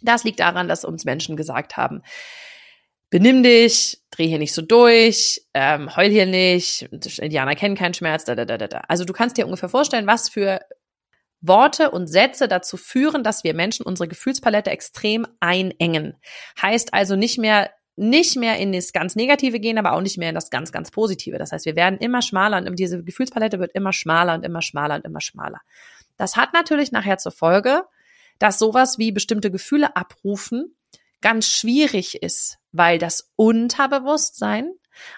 Das 0.01 0.23
liegt 0.23 0.39
daran, 0.39 0.67
dass 0.67 0.85
uns 0.85 1.05
Menschen 1.05 1.35
gesagt 1.37 1.77
haben, 1.77 2.03
benimm 3.09 3.41
dich, 3.41 4.01
dreh 4.11 4.27
hier 4.27 4.37
nicht 4.37 4.53
so 4.53 4.61
durch, 4.61 5.41
ähm, 5.53 5.95
heul 5.95 6.09
hier 6.09 6.25
nicht, 6.25 6.83
Indianer 7.19 7.55
kennen 7.55 7.75
keinen 7.75 7.93
Schmerz, 7.93 8.23
da, 8.25 8.35
da, 8.35 8.45
da, 8.45 8.57
da. 8.57 8.81
Also 8.87 9.03
du 9.05 9.13
kannst 9.13 9.37
dir 9.37 9.45
ungefähr 9.45 9.69
vorstellen, 9.69 10.05
was 10.05 10.29
für 10.29 10.59
Worte 11.41 11.91
und 11.91 12.07
Sätze 12.07 12.47
dazu 12.47 12.75
führen, 12.75 13.23
dass 13.23 13.43
wir 13.43 13.53
Menschen 13.53 13.85
unsere 13.85 14.09
Gefühlspalette 14.09 14.69
extrem 14.69 15.25
einengen. 15.39 16.17
Heißt 16.61 16.93
also 16.93 17.15
nicht 17.15 17.37
mehr 17.37 17.71
nicht 17.99 18.37
mehr 18.37 18.57
in 18.57 18.71
das 18.71 18.93
ganz 18.93 19.15
Negative 19.15 19.59
gehen, 19.59 19.77
aber 19.77 19.93
auch 19.93 20.01
nicht 20.01 20.17
mehr 20.17 20.29
in 20.29 20.35
das 20.35 20.49
ganz, 20.49 20.71
ganz 20.71 20.89
Positive. 20.89 21.37
Das 21.37 21.51
heißt, 21.51 21.65
wir 21.65 21.75
werden 21.75 21.99
immer 21.99 22.21
schmaler 22.21 22.57
und 22.57 22.79
diese 22.79 23.03
Gefühlspalette 23.03 23.59
wird 23.59 23.73
immer 23.73 23.93
schmaler 23.93 24.35
und 24.35 24.45
immer 24.45 24.61
schmaler 24.61 24.95
und 24.95 25.05
immer 25.05 25.21
schmaler. 25.21 25.59
Das 26.17 26.37
hat 26.37 26.53
natürlich 26.53 26.91
nachher 26.91 27.17
zur 27.17 27.33
Folge, 27.33 27.83
dass 28.39 28.57
sowas 28.57 28.97
wie 28.97 29.11
bestimmte 29.11 29.51
Gefühle 29.51 29.95
abrufen 29.95 30.75
ganz 31.21 31.49
schwierig 31.49 32.23
ist, 32.23 32.57
weil 32.71 32.97
das 32.97 33.31
Unterbewusstsein 33.35 34.71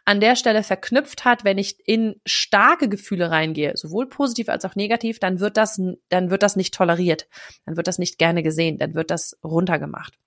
an 0.06 0.20
der 0.20 0.36
Stelle 0.36 0.64
verknüpft 0.64 1.24
hat, 1.24 1.44
wenn 1.44 1.60
ich 1.60 1.78
in 1.88 2.20
starke 2.26 2.90
Gefühle 2.90 3.30
reingehe, 3.30 3.78
sowohl 3.78 4.10
positiv 4.10 4.50
als 4.50 4.66
auch 4.66 4.76
negativ, 4.76 5.20
dann 5.20 5.40
wird 5.40 5.58
das, 5.58 5.80
dann 6.10 6.32
wird 6.32 6.44
das 6.44 6.56
nicht 6.56 6.74
toleriert, 6.74 7.28
dann 7.66 7.78
wird 7.78 7.88
das 7.88 8.00
nicht 8.00 8.18
gerne 8.18 8.42
gesehen, 8.42 8.80
dann 8.80 8.96
wird 8.96 9.12
das 9.12 9.38
runtergemacht 9.44 10.18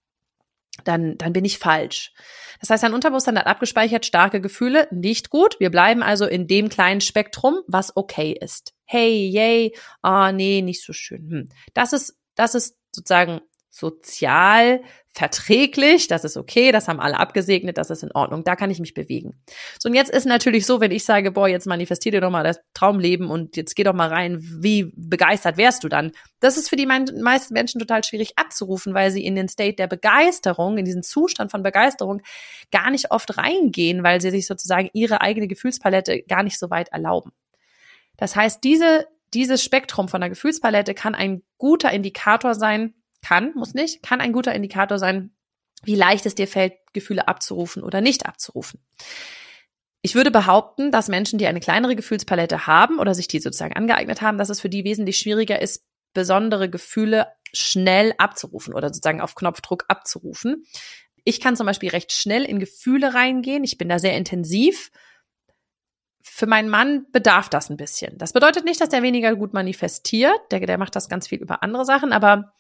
dann, 0.85 1.17
dann 1.19 1.33
bin 1.33 1.45
ich 1.45 1.59
falsch. 1.59 2.13
Das 2.61 2.71
heißt, 2.71 2.83
dein 2.83 2.95
Unterbewusstsein 2.95 3.39
hat 3.39 3.47
abgespeichert 3.47 4.07
starke 4.07 4.41
Gefühle, 4.41 4.89
nicht 4.91 5.31
gut. 5.31 5.59
Wir 5.61 5.71
bleiben 5.71 6.03
also 6.03 6.27
in 6.27 6.47
dem 6.47 6.69
kleinen 6.69 7.01
Spektrum, 7.01 7.61
was 7.67 7.97
okay 7.97 8.37
ist. 8.41 8.75
Hey, 8.85 9.29
yay, 9.29 9.75
ah, 10.03 10.29
oh, 10.29 10.33
nee, 10.33 10.63
nicht 10.63 10.83
so 10.83 10.93
schön. 10.93 11.31
Hm. 11.31 11.49
Das 11.75 11.93
ist, 11.93 12.17
das 12.35 12.55
ist 12.55 12.77
sozusagen 12.91 13.41
sozial 13.75 14.83
verträglich, 15.11 16.07
das 16.07 16.25
ist 16.25 16.37
okay, 16.37 16.71
das 16.71 16.87
haben 16.87 17.01
alle 17.01 17.19
abgesegnet, 17.19 17.77
das 17.77 17.91
ist 17.91 18.05
in 18.05 18.13
Ordnung, 18.13 18.45
da 18.45 18.55
kann 18.55 18.71
ich 18.71 18.79
mich 18.79 18.95
bewegen. 18.95 19.43
So, 19.81 19.89
und 19.89 19.97
jetzt 19.97 20.13
ist 20.13 20.27
natürlich 20.27 20.65
so, 20.65 20.81
wenn 20.81 20.93
ich 20.93 21.05
sage, 21.05 21.33
boah, 21.33 21.49
jetzt 21.49 21.67
manifestier 21.67 22.13
dir 22.13 22.21
doch 22.21 22.31
mal 22.31 22.45
das 22.45 22.61
Traumleben 22.73 23.31
und 23.31 23.57
jetzt 23.57 23.75
geh 23.75 23.83
doch 23.83 23.93
mal 23.93 24.09
rein, 24.09 24.39
wie 24.41 24.93
begeistert 24.95 25.57
wärst 25.57 25.83
du 25.83 25.89
dann? 25.89 26.13
Das 26.39 26.57
ist 26.57 26.69
für 26.69 26.77
die 26.77 26.87
meisten 26.87 27.55
Menschen 27.55 27.81
total 27.81 28.05
schwierig 28.05 28.39
abzurufen, 28.39 28.95
weil 28.95 29.11
sie 29.11 29.25
in 29.25 29.35
den 29.35 29.49
State 29.49 29.75
der 29.75 29.89
Begeisterung, 29.89 30.79
in 30.79 30.85
diesen 30.85 31.03
Zustand 31.03 31.51
von 31.51 31.65
Begeisterung 31.65 32.23
gar 32.71 32.93
nicht 32.93 33.11
oft 33.11 33.37
reingehen, 33.37 34.05
weil 34.05 34.21
sie 34.21 34.31
sich 34.31 34.47
sozusagen 34.47 34.89
ihre 34.93 35.21
eigene 35.21 35.49
Gefühlspalette 35.49 36.23
gar 36.23 36.45
nicht 36.45 36.61
so 36.61 36.71
weit 36.71 36.91
erlauben. 36.91 37.33
Das 38.17 38.37
heißt, 38.37 38.63
diese, 38.63 39.07
dieses 39.33 39.65
Spektrum 39.65 40.09
von 40.09 40.21
der 40.21 40.31
Gefühlspalette 40.31 40.95
kann 40.95 41.17
ein 41.17 41.43
guter 41.59 41.91
Indikator 41.91 42.55
sein, 42.55 42.95
kann, 43.25 43.53
muss 43.55 43.75
nicht, 43.75 44.03
kann 44.03 44.21
ein 44.21 44.33
guter 44.33 44.55
Indikator 44.55 44.99
sein, 44.99 45.31
wie 45.83 45.95
leicht 45.95 46.27
es 46.27 46.35
dir 46.35 46.47
fällt, 46.47 46.75
Gefühle 46.93 47.27
abzurufen 47.27 47.83
oder 47.83 48.01
nicht 48.01 48.27
abzurufen. 48.27 48.81
Ich 50.03 50.15
würde 50.15 50.31
behaupten, 50.31 50.91
dass 50.91 51.09
Menschen, 51.09 51.39
die 51.39 51.47
eine 51.47 51.61
kleinere 51.61 51.97
Gefühlspalette 51.97 52.67
haben 52.67 52.99
oder 52.99 53.15
sich 53.15 53.27
die 53.27 53.41
sozusagen 53.41 53.75
angeeignet 53.75 54.21
haben, 54.21 54.37
dass 54.37 54.51
es 54.51 54.61
für 54.61 54.69
die 54.69 54.85
wesentlich 54.85 55.17
schwieriger 55.17 55.61
ist, 55.63 55.87
besondere 56.13 56.69
Gefühle 56.69 57.29
schnell 57.53 58.15
abzurufen 58.19 58.75
oder 58.75 58.89
sozusagen 58.89 59.21
auf 59.21 59.35
Knopfdruck 59.35 59.85
abzurufen. 59.89 60.67
Ich 61.25 61.41
kann 61.41 61.57
zum 61.57 61.67
Beispiel 61.67 61.89
recht 61.89 62.13
schnell 62.13 62.45
in 62.45 62.61
Gefühle 62.61 63.15
reingehen. 63.15 63.65
Ich 63.65 63.79
bin 63.79 63.89
da 63.89 63.99
sehr 63.99 64.17
intensiv. 64.17 64.91
Für 66.21 66.47
meinen 66.47 66.69
Mann 66.69 67.07
bedarf 67.11 67.49
das 67.49 67.71
ein 67.71 67.79
bisschen. 67.79 68.19
Das 68.19 68.35
bedeutet 68.35 68.65
nicht, 68.65 68.81
dass 68.81 68.91
der 68.91 69.03
weniger 69.03 69.35
gut 69.35 69.55
manifestiert. 69.55 70.39
Der, 70.51 70.61
der 70.61 70.79
macht 70.79 70.97
das 70.97 71.09
ganz 71.09 71.29
viel 71.29 71.39
über 71.39 71.63
andere 71.63 71.87
Sachen, 71.87 72.13
aber 72.13 72.53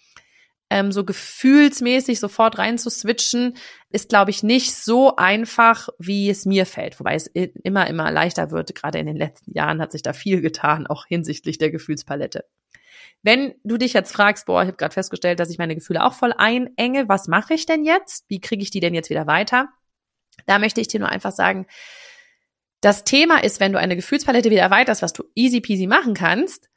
ähm, 0.74 0.90
so 0.90 1.04
gefühlsmäßig 1.04 2.18
sofort 2.18 2.58
rein 2.58 2.78
zu 2.78 2.90
switchen, 2.90 3.56
ist, 3.90 4.08
glaube 4.08 4.32
ich, 4.32 4.42
nicht 4.42 4.74
so 4.74 5.14
einfach, 5.14 5.88
wie 6.00 6.28
es 6.28 6.46
mir 6.46 6.66
fällt. 6.66 6.98
Wobei 6.98 7.14
es 7.14 7.28
immer, 7.28 7.86
immer 7.86 8.10
leichter 8.10 8.50
wird. 8.50 8.74
Gerade 8.74 8.98
in 8.98 9.06
den 9.06 9.16
letzten 9.16 9.52
Jahren 9.52 9.80
hat 9.80 9.92
sich 9.92 10.02
da 10.02 10.12
viel 10.12 10.40
getan, 10.40 10.88
auch 10.88 11.06
hinsichtlich 11.06 11.58
der 11.58 11.70
Gefühlspalette. 11.70 12.44
Wenn 13.22 13.54
du 13.62 13.76
dich 13.76 13.92
jetzt 13.92 14.12
fragst, 14.12 14.46
boah, 14.46 14.62
ich 14.62 14.66
habe 14.66 14.76
gerade 14.76 14.92
festgestellt, 14.92 15.38
dass 15.38 15.48
ich 15.48 15.58
meine 15.58 15.76
Gefühle 15.76 16.02
auch 16.02 16.12
voll 16.12 16.34
einenge, 16.36 17.08
was 17.08 17.28
mache 17.28 17.54
ich 17.54 17.66
denn 17.66 17.84
jetzt? 17.84 18.24
Wie 18.26 18.40
kriege 18.40 18.64
ich 18.64 18.72
die 18.72 18.80
denn 18.80 18.94
jetzt 18.94 19.10
wieder 19.10 19.28
weiter? 19.28 19.68
Da 20.46 20.58
möchte 20.58 20.80
ich 20.80 20.88
dir 20.88 20.98
nur 20.98 21.08
einfach 21.08 21.32
sagen, 21.32 21.66
das 22.80 23.04
Thema 23.04 23.44
ist, 23.44 23.60
wenn 23.60 23.72
du 23.72 23.78
eine 23.78 23.94
Gefühlspalette 23.94 24.50
wieder 24.50 24.62
erweiterst, 24.62 25.02
was 25.02 25.12
du 25.12 25.22
easy 25.36 25.60
peasy 25.60 25.86
machen 25.86 26.14
kannst, 26.14 26.68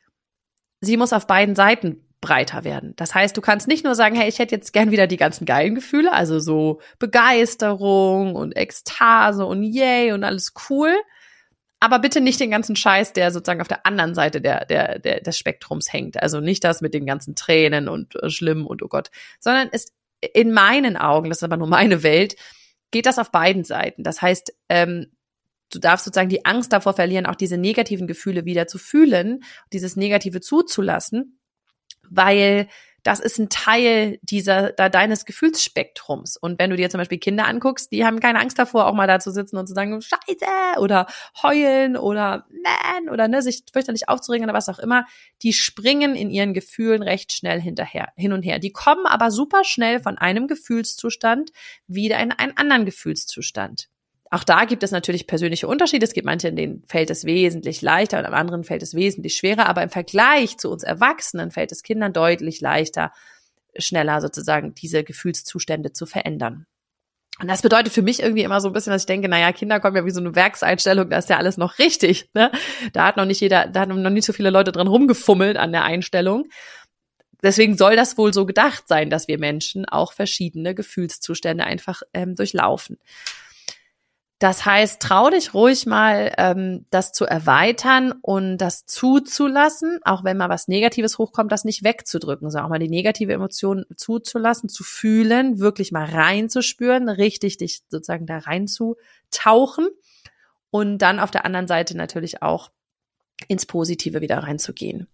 sie 0.82 0.98
muss 0.98 1.14
auf 1.14 1.26
beiden 1.26 1.56
Seiten 1.56 2.07
breiter 2.28 2.66
werden. 2.66 2.94
Das 2.98 3.16
heißt, 3.16 3.38
du 3.38 3.42
kannst 3.42 3.68
nicht 3.70 3.86
nur 3.86 3.96
sagen, 3.96 4.16
hey, 4.16 4.28
ich 4.28 4.38
hätte 4.38 4.54
jetzt 4.54 4.74
gern 4.74 4.92
wieder 4.92 5.08
die 5.08 5.16
ganzen 5.16 5.46
geilen 5.46 5.76
Gefühle, 5.76 6.12
also 6.12 6.40
so 6.40 6.82
Begeisterung 7.00 8.36
und 8.36 8.56
Ekstase 8.58 9.46
und 9.46 9.64
yay 9.64 10.12
und 10.12 10.26
alles 10.26 10.54
cool, 10.70 10.94
aber 11.80 12.00
bitte 12.00 12.20
nicht 12.20 12.40
den 12.42 12.52
ganzen 12.52 12.76
Scheiß, 12.76 13.14
der 13.14 13.32
sozusagen 13.32 13.62
auf 13.62 13.70
der 13.70 13.86
anderen 13.86 14.14
Seite 14.14 14.42
der, 14.42 14.66
der, 14.66 15.00
der, 15.00 15.22
des 15.22 15.38
Spektrums 15.38 15.94
hängt. 15.94 16.22
Also 16.22 16.42
nicht 16.42 16.66
das 16.66 16.82
mit 16.82 16.94
den 16.94 17.06
ganzen 17.06 17.36
Tränen 17.36 17.88
und 17.88 18.16
äh, 18.22 18.30
schlimm 18.30 18.68
und 18.68 18.84
oh 18.84 18.88
Gott, 18.90 19.10
sondern 19.40 19.70
ist 19.70 19.94
in 20.34 20.52
meinen 20.52 20.98
Augen, 20.98 21.30
das 21.30 21.40
ist 21.40 21.44
aber 21.44 21.58
nur 21.58 21.68
meine 21.68 22.04
Welt, 22.04 22.36
geht 22.92 23.06
das 23.06 23.20
auf 23.20 23.32
beiden 23.32 23.64
Seiten. 23.64 24.04
Das 24.04 24.22
heißt, 24.22 24.54
ähm, 24.68 25.14
du 25.72 25.80
darfst 25.80 26.04
sozusagen 26.04 26.30
die 26.30 26.46
Angst 26.46 26.74
davor 26.74 26.94
verlieren, 26.94 27.26
auch 27.26 27.36
diese 27.36 27.58
negativen 27.58 28.08
Gefühle 28.08 28.44
wieder 28.44 28.68
zu 28.68 28.80
fühlen, 28.80 29.44
dieses 29.72 29.96
Negative 29.96 30.42
zuzulassen 30.42 31.37
weil 32.10 32.68
das 33.08 33.22
ist 33.22 33.40
ein 33.40 33.48
Teil 33.48 34.20
dieser 34.22 34.74
da 34.74 34.90
deines 34.90 35.24
Gefühlsspektrums. 35.24 36.36
Und 36.36 36.60
wenn 36.60 36.70
du 36.70 36.76
dir 36.76 36.90
zum 36.90 36.98
Beispiel 36.98 37.20
Kinder 37.20 37.48
anguckst, 37.48 37.94
die 37.94 38.04
haben 38.04 38.20
keine 38.20 38.42
Angst 38.42 38.60
davor, 38.60 38.86
auch 38.86 38.94
mal 38.94 39.08
da 39.08 39.20
zu 39.20 39.32
sitzen 39.32 39.56
und 39.56 39.66
zu 39.66 39.74
sagen, 39.74 40.02
Scheiße 40.02 40.80
oder 40.80 41.08
heulen 41.42 41.96
oder 41.96 42.46
man 42.64 43.08
oder 43.08 43.30
ne, 43.30 43.42
sich 43.42 43.64
fürchterlich 43.72 44.10
aufzuregen 44.10 44.46
oder 44.46 44.54
was 44.54 44.68
auch 44.68 44.80
immer. 44.80 45.06
Die 45.42 45.54
springen 45.54 46.16
in 46.16 46.30
ihren 46.30 46.54
Gefühlen 46.54 47.02
recht 47.02 47.32
schnell 47.32 47.62
hinterher, 47.62 48.10
hin 48.18 48.34
und 48.34 48.44
her. 48.44 48.60
Die 48.60 48.74
kommen 48.74 49.06
aber 49.06 49.32
super 49.32 49.64
schnell 49.64 50.02
von 50.02 50.18
einem 50.18 50.48
Gefühlszustand 50.48 51.52
wieder 51.88 52.20
in 52.20 52.34
einen 52.34 52.58
anderen 52.58 52.84
Gefühlszustand. 52.84 53.88
Auch 54.30 54.44
da 54.44 54.66
gibt 54.66 54.84
es 54.84 54.92
natürlich 54.92 55.26
persönliche 55.26 55.68
Unterschiede. 55.68 56.06
Es 56.06 56.14
gibt 56.14 56.26
manche, 56.26 56.50
in 56.50 56.56
denen 56.56 56.84
fällt 56.88 57.10
es 57.10 57.24
wesentlich 57.26 57.82
leichter 57.82 58.20
und 58.20 58.26
am 58.26 58.34
anderen 58.34 58.64
fällt 58.64 58.84
es 58.84 58.94
wesentlich 58.94 59.38
schwerer. 59.38 59.68
Aber 59.68 59.84
im 59.84 59.90
Vergleich 59.90 60.58
zu 60.58 60.70
uns 60.70 60.84
Erwachsenen 60.84 61.52
fällt 61.52 61.72
es 61.72 61.84
Kindern 61.84 62.12
deutlich 62.12 62.60
leichter, 62.60 63.14
schneller 63.78 64.20
sozusagen 64.20 64.76
diese 64.76 65.04
Gefühlszustände 65.04 65.94
zu 65.94 66.06
verändern. 66.06 66.66
Und 67.40 67.48
das 67.48 67.62
bedeutet 67.62 67.94
für 67.94 68.02
mich 68.02 68.22
irgendwie 68.22 68.42
immer 68.42 68.60
so 68.62 68.68
ein 68.68 68.74
bisschen, 68.74 68.92
dass 68.92 69.04
ich 69.04 69.08
denke, 69.08 69.30
naja, 69.30 69.52
Kinder 69.52 69.80
kommen 69.80 69.96
ja 69.96 70.06
wie 70.06 70.12
so 70.12 70.20
eine 70.20 70.36
Werkseinstellung, 70.36 71.10
da 71.10 71.20
ist 71.20 71.30
ja 71.30 71.38
alles 71.38 71.58
noch 71.58 71.78
richtig. 71.78 72.30
Ne? 72.34 72.52
Da 72.94 73.06
hat 73.06 73.18
noch 73.18 73.26
nicht 73.26 73.42
jeder, 73.42 73.68
da 73.68 73.82
hat 73.82 73.90
noch 73.90 74.10
nicht 74.10 74.26
so 74.26 74.34
viele 74.34 74.50
Leute 74.50 74.72
dran 74.72 74.88
rumgefummelt 74.88 75.56
an 75.56 75.72
der 75.72 75.84
Einstellung. 75.84 76.50
Deswegen 77.44 77.78
soll 77.78 77.96
das 77.96 78.18
wohl 78.18 78.34
so 78.34 78.48
gedacht 78.48 78.88
sein, 78.88 79.12
dass 79.12 79.28
wir 79.28 79.38
Menschen 79.38 79.86
auch 79.86 80.14
verschiedene 80.14 80.74
Gefühlszustände 80.74 81.64
einfach 81.64 82.02
ähm, 82.14 82.36
durchlaufen. 82.36 82.98
Das 84.40 84.66
heißt, 84.66 85.02
trau 85.02 85.32
dich 85.32 85.56
ruhig 85.56 85.88
mal, 85.88 86.32
ähm, 86.38 86.86
das 86.92 87.12
zu 87.12 87.26
erweitern 87.26 88.14
und 88.22 88.60
das 88.60 88.86
zuzulassen, 88.86 90.00
auch 90.04 90.24
wenn 90.24 90.38
mal 90.38 90.50
was 90.50 90.68
Negatives 90.68 91.18
hochkommt, 91.18 91.52
das 91.52 91.66
nicht 91.66 91.84
wegzudrücken, 91.84 92.52
sondern 92.52 92.66
auch 92.66 92.70
mal 92.70 92.78
die 92.78 92.90
negative 92.90 93.34
Emotion 93.34 93.86
zuzulassen, 93.96 94.70
zu 94.70 94.84
fühlen, 94.84 95.60
wirklich 95.60 95.92
mal 95.92 96.06
reinzuspüren, 96.06 97.10
richtig 97.10 97.58
dich 97.58 97.82
sozusagen 97.90 98.28
da 98.28 98.38
reinzutauchen 98.38 99.88
und 100.70 101.00
dann 101.00 101.20
auf 101.20 101.32
der 101.32 101.46
anderen 101.46 101.68
Seite 101.68 101.98
natürlich 101.98 102.44
auch 102.44 102.70
ins 103.48 103.66
Positive 103.66 104.22
wieder 104.22 104.38
reinzugehen. 104.38 105.08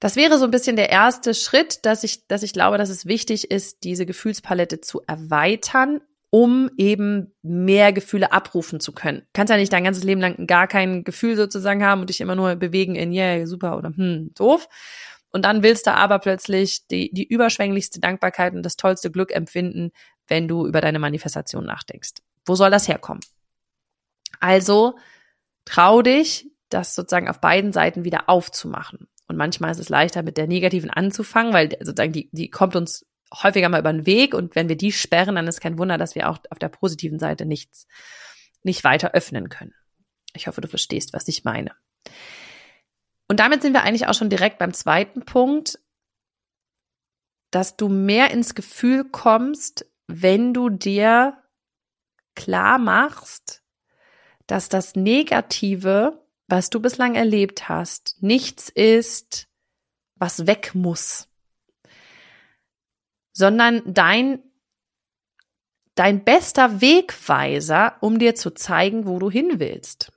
Das 0.00 0.16
wäre 0.16 0.36
so 0.36 0.44
ein 0.44 0.50
bisschen 0.50 0.76
der 0.76 0.90
erste 0.90 1.32
Schritt, 1.32 1.86
dass 1.86 2.04
ich, 2.04 2.26
dass 2.26 2.42
ich 2.42 2.52
glaube, 2.52 2.76
dass 2.76 2.90
es 2.90 3.06
wichtig 3.06 3.50
ist, 3.50 3.84
diese 3.84 4.04
Gefühlspalette 4.04 4.80
zu 4.80 5.00
erweitern 5.06 6.02
um 6.34 6.70
eben 6.78 7.34
mehr 7.42 7.92
Gefühle 7.92 8.32
abrufen 8.32 8.80
zu 8.80 8.92
können. 8.92 9.26
kannst 9.34 9.50
ja 9.50 9.58
nicht 9.58 9.70
dein 9.70 9.84
ganzes 9.84 10.02
Leben 10.02 10.22
lang 10.22 10.46
gar 10.46 10.66
kein 10.66 11.04
Gefühl 11.04 11.36
sozusagen 11.36 11.84
haben 11.84 12.00
und 12.00 12.08
dich 12.08 12.22
immer 12.22 12.34
nur 12.34 12.56
bewegen 12.56 12.94
in 12.94 13.12
yeah, 13.12 13.46
super 13.46 13.76
oder 13.76 13.90
hm, 13.90 14.30
doof. 14.34 14.66
Und 15.30 15.44
dann 15.44 15.62
willst 15.62 15.86
du 15.86 15.92
aber 15.92 16.18
plötzlich 16.20 16.86
die, 16.86 17.12
die 17.12 17.26
überschwänglichste 17.26 18.00
Dankbarkeit 18.00 18.54
und 18.54 18.62
das 18.62 18.76
tollste 18.76 19.10
Glück 19.10 19.30
empfinden, 19.30 19.90
wenn 20.26 20.48
du 20.48 20.66
über 20.66 20.80
deine 20.80 20.98
Manifestation 20.98 21.66
nachdenkst. 21.66 22.22
Wo 22.46 22.54
soll 22.54 22.70
das 22.70 22.88
herkommen? 22.88 23.20
Also 24.40 24.96
trau 25.66 26.00
dich, 26.00 26.50
das 26.70 26.94
sozusagen 26.94 27.28
auf 27.28 27.42
beiden 27.42 27.74
Seiten 27.74 28.04
wieder 28.04 28.30
aufzumachen. 28.30 29.06
Und 29.28 29.36
manchmal 29.36 29.72
ist 29.72 29.80
es 29.80 29.90
leichter, 29.90 30.22
mit 30.22 30.38
der 30.38 30.46
negativen 30.46 30.88
anzufangen, 30.88 31.52
weil 31.52 31.76
sozusagen 31.80 32.12
die, 32.12 32.30
die 32.32 32.48
kommt 32.48 32.74
uns 32.74 33.04
häufiger 33.32 33.68
mal 33.68 33.80
über 33.80 33.92
den 33.92 34.06
Weg 34.06 34.34
und 34.34 34.54
wenn 34.54 34.68
wir 34.68 34.76
die 34.76 34.92
sperren, 34.92 35.34
dann 35.34 35.48
ist 35.48 35.60
kein 35.60 35.78
Wunder, 35.78 35.98
dass 35.98 36.14
wir 36.14 36.28
auch 36.28 36.38
auf 36.50 36.58
der 36.58 36.68
positiven 36.68 37.18
Seite 37.18 37.46
nichts, 37.46 37.86
nicht 38.62 38.84
weiter 38.84 39.12
öffnen 39.12 39.48
können. 39.48 39.74
Ich 40.34 40.46
hoffe, 40.46 40.60
du 40.60 40.68
verstehst, 40.68 41.12
was 41.12 41.28
ich 41.28 41.44
meine. 41.44 41.72
Und 43.28 43.40
damit 43.40 43.62
sind 43.62 43.72
wir 43.72 43.82
eigentlich 43.82 44.06
auch 44.06 44.14
schon 44.14 44.30
direkt 44.30 44.58
beim 44.58 44.74
zweiten 44.74 45.24
Punkt, 45.24 45.78
dass 47.50 47.76
du 47.76 47.88
mehr 47.88 48.30
ins 48.30 48.54
Gefühl 48.54 49.04
kommst, 49.04 49.86
wenn 50.06 50.52
du 50.54 50.68
dir 50.68 51.38
klar 52.34 52.78
machst, 52.78 53.62
dass 54.46 54.68
das 54.68 54.96
Negative, 54.96 56.26
was 56.48 56.70
du 56.70 56.80
bislang 56.80 57.14
erlebt 57.14 57.68
hast, 57.68 58.16
nichts 58.20 58.68
ist, 58.68 59.48
was 60.16 60.46
weg 60.46 60.74
muss 60.74 61.31
sondern 63.32 63.82
dein, 63.86 64.42
dein 65.94 66.24
bester 66.24 66.80
Wegweiser, 66.80 67.96
um 68.00 68.18
dir 68.18 68.34
zu 68.34 68.50
zeigen, 68.50 69.06
wo 69.06 69.18
du 69.18 69.30
hin 69.30 69.58
willst. 69.58 70.12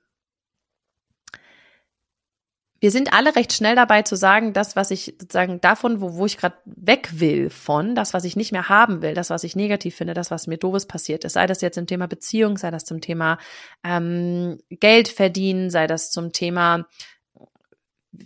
Wir 2.81 2.91
sind 2.91 3.13
alle 3.13 3.35
recht 3.35 3.53
schnell 3.53 3.75
dabei 3.75 4.03
zu 4.03 4.15
sagen, 4.15 4.53
das, 4.53 4.75
was 4.75 4.91
ich 4.91 5.15
sozusagen 5.17 5.59
davon, 5.59 6.01
wo, 6.01 6.15
wo 6.15 6.25
ich 6.25 6.37
gerade 6.37 6.57
weg 6.65 7.09
will 7.13 7.49
von, 7.49 7.95
das, 7.95 8.13
was 8.13 8.25
ich 8.25 8.35
nicht 8.35 8.51
mehr 8.51 8.69
haben 8.69 9.01
will, 9.01 9.13
das, 9.15 9.29
was 9.29 9.43
ich 9.43 9.55
negativ 9.55 9.95
finde, 9.95 10.13
das, 10.13 10.29
was 10.29 10.45
mir 10.45 10.57
doofes 10.57 10.85
passiert 10.85 11.23
ist, 11.23 11.33
sei 11.33 11.47
das 11.47 11.61
jetzt 11.61 11.77
im 11.77 11.87
Thema 11.87 12.07
Beziehung, 12.07 12.57
sei 12.57 12.69
das 12.69 12.83
zum 12.83 13.01
Thema 13.01 13.39
ähm, 13.83 14.59
Geld 14.69 15.07
verdienen, 15.07 15.71
sei 15.71 15.87
das 15.87 16.11
zum 16.11 16.31
Thema 16.31 16.85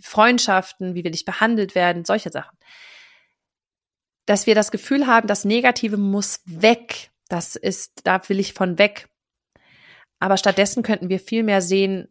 Freundschaften, 0.02 0.94
wie 0.94 1.04
will 1.04 1.14
ich 1.14 1.24
behandelt 1.24 1.74
werden, 1.74 2.04
solche 2.04 2.30
Sachen 2.30 2.58
dass 4.30 4.46
wir 4.46 4.54
das 4.54 4.70
Gefühl 4.70 5.08
haben, 5.08 5.26
das 5.26 5.44
Negative 5.44 5.96
muss 5.96 6.40
weg. 6.44 7.10
Das 7.28 7.56
ist, 7.56 8.02
da 8.04 8.28
will 8.28 8.38
ich 8.38 8.52
von 8.52 8.78
weg. 8.78 9.08
Aber 10.20 10.36
stattdessen 10.36 10.84
könnten 10.84 11.08
wir 11.08 11.18
viel 11.18 11.42
mehr 11.42 11.60
sehen, 11.60 12.06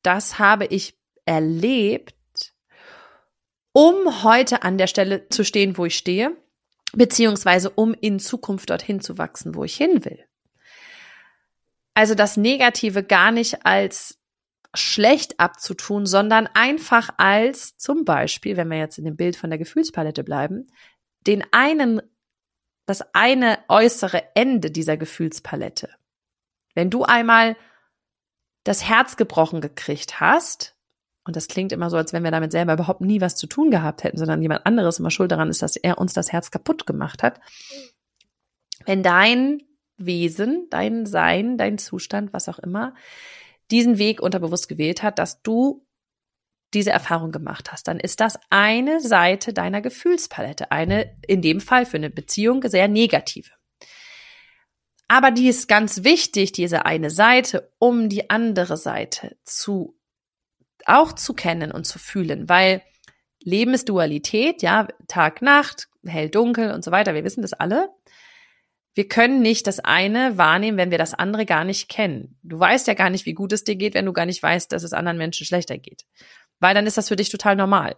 das 0.00 0.38
habe 0.38 0.64
ich 0.64 0.98
erlebt, 1.26 2.54
um 3.72 4.22
heute 4.22 4.62
an 4.62 4.78
der 4.78 4.86
Stelle 4.86 5.28
zu 5.28 5.44
stehen, 5.44 5.76
wo 5.76 5.84
ich 5.84 5.98
stehe, 5.98 6.34
beziehungsweise 6.94 7.68
um 7.68 7.92
in 7.92 8.18
Zukunft 8.18 8.70
dorthin 8.70 9.02
zu 9.02 9.18
wachsen, 9.18 9.54
wo 9.54 9.62
ich 9.62 9.76
hin 9.76 10.06
will. 10.06 10.24
Also 11.92 12.14
das 12.14 12.38
Negative 12.38 13.04
gar 13.04 13.30
nicht 13.30 13.66
als 13.66 14.18
schlecht 14.72 15.38
abzutun, 15.38 16.06
sondern 16.06 16.46
einfach 16.54 17.10
als 17.18 17.76
zum 17.76 18.06
Beispiel, 18.06 18.56
wenn 18.56 18.70
wir 18.70 18.78
jetzt 18.78 18.96
in 18.96 19.04
dem 19.04 19.16
Bild 19.16 19.36
von 19.36 19.50
der 19.50 19.58
Gefühlspalette 19.58 20.24
bleiben, 20.24 20.66
den 21.26 21.44
einen, 21.52 22.00
das 22.86 23.02
eine 23.14 23.58
äußere 23.68 24.34
Ende 24.34 24.70
dieser 24.70 24.96
Gefühlspalette. 24.96 25.90
Wenn 26.74 26.90
du 26.90 27.04
einmal 27.04 27.56
das 28.64 28.84
Herz 28.84 29.16
gebrochen 29.16 29.60
gekriegt 29.60 30.20
hast, 30.20 30.76
und 31.24 31.34
das 31.34 31.48
klingt 31.48 31.72
immer 31.72 31.90
so, 31.90 31.96
als 31.96 32.12
wenn 32.12 32.22
wir 32.22 32.30
damit 32.30 32.52
selber 32.52 32.74
überhaupt 32.74 33.00
nie 33.00 33.20
was 33.20 33.34
zu 33.34 33.48
tun 33.48 33.70
gehabt 33.70 34.04
hätten, 34.04 34.16
sondern 34.16 34.42
jemand 34.42 34.64
anderes 34.64 35.00
immer 35.00 35.10
schuld 35.10 35.32
daran 35.32 35.50
ist, 35.50 35.62
dass 35.62 35.76
er 35.76 35.98
uns 35.98 36.12
das 36.12 36.32
Herz 36.32 36.52
kaputt 36.52 36.86
gemacht 36.86 37.22
hat. 37.22 37.40
Wenn 38.84 39.02
dein 39.02 39.62
Wesen, 39.96 40.68
dein 40.70 41.06
Sein, 41.06 41.58
dein 41.58 41.78
Zustand, 41.78 42.32
was 42.32 42.48
auch 42.48 42.58
immer, 42.60 42.94
diesen 43.70 43.98
Weg 43.98 44.20
unterbewusst 44.20 44.68
gewählt 44.68 45.02
hat, 45.02 45.18
dass 45.18 45.42
du 45.42 45.85
diese 46.74 46.90
Erfahrung 46.90 47.32
gemacht 47.32 47.72
hast, 47.72 47.88
dann 47.88 48.00
ist 48.00 48.20
das 48.20 48.38
eine 48.50 49.00
Seite 49.00 49.52
deiner 49.52 49.80
Gefühlspalette, 49.80 50.70
eine 50.70 51.16
in 51.26 51.42
dem 51.42 51.60
Fall 51.60 51.86
für 51.86 51.96
eine 51.96 52.10
Beziehung 52.10 52.62
sehr 52.68 52.88
negative. 52.88 53.50
Aber 55.08 55.30
die 55.30 55.48
ist 55.48 55.68
ganz 55.68 56.02
wichtig, 56.02 56.52
diese 56.52 56.84
eine 56.84 57.10
Seite, 57.10 57.72
um 57.78 58.08
die 58.08 58.28
andere 58.30 58.76
Seite 58.76 59.36
zu 59.44 59.96
auch 60.84 61.12
zu 61.12 61.34
kennen 61.34 61.72
und 61.72 61.84
zu 61.84 61.98
fühlen, 61.98 62.48
weil 62.48 62.82
Leben 63.40 63.74
ist 63.74 63.88
Dualität, 63.88 64.62
ja, 64.62 64.88
Tag, 65.08 65.42
Nacht, 65.42 65.88
hell, 66.04 66.28
dunkel 66.30 66.72
und 66.72 66.84
so 66.84 66.90
weiter. 66.90 67.14
Wir 67.14 67.24
wissen 67.24 67.42
das 67.42 67.52
alle. 67.52 67.88
Wir 68.94 69.08
können 69.08 69.42
nicht 69.42 69.66
das 69.66 69.78
eine 69.80 70.38
wahrnehmen, 70.38 70.78
wenn 70.78 70.90
wir 70.90 70.98
das 70.98 71.12
andere 71.12 71.44
gar 71.44 71.64
nicht 71.64 71.88
kennen. 71.88 72.38
Du 72.42 72.58
weißt 72.58 72.86
ja 72.86 72.94
gar 72.94 73.10
nicht, 73.10 73.26
wie 73.26 73.34
gut 73.34 73.52
es 73.52 73.64
dir 73.64 73.76
geht, 73.76 73.94
wenn 73.94 74.06
du 74.06 74.12
gar 74.12 74.26
nicht 74.26 74.42
weißt, 74.42 74.72
dass 74.72 74.84
es 74.84 74.92
anderen 74.92 75.18
Menschen 75.18 75.44
schlechter 75.44 75.76
geht 75.76 76.04
weil 76.60 76.74
dann 76.74 76.86
ist 76.86 76.96
das 76.96 77.08
für 77.08 77.16
dich 77.16 77.28
total 77.28 77.56
normal. 77.56 77.96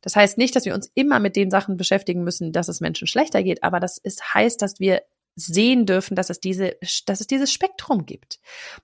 Das 0.00 0.16
heißt 0.16 0.38
nicht, 0.38 0.54
dass 0.54 0.64
wir 0.64 0.74
uns 0.74 0.90
immer 0.94 1.18
mit 1.18 1.36
den 1.36 1.50
Sachen 1.50 1.76
beschäftigen 1.76 2.22
müssen, 2.22 2.52
dass 2.52 2.68
es 2.68 2.80
Menschen 2.80 3.06
schlechter 3.06 3.42
geht, 3.42 3.62
aber 3.62 3.80
das 3.80 3.98
ist, 3.98 4.34
heißt, 4.34 4.62
dass 4.62 4.78
wir 4.78 5.02
sehen 5.34 5.86
dürfen, 5.86 6.16
dass 6.16 6.30
es 6.30 6.40
diese, 6.40 6.76
dass 7.06 7.20
es 7.20 7.26
dieses 7.26 7.52
Spektrum 7.52 8.06
gibt. 8.06 8.40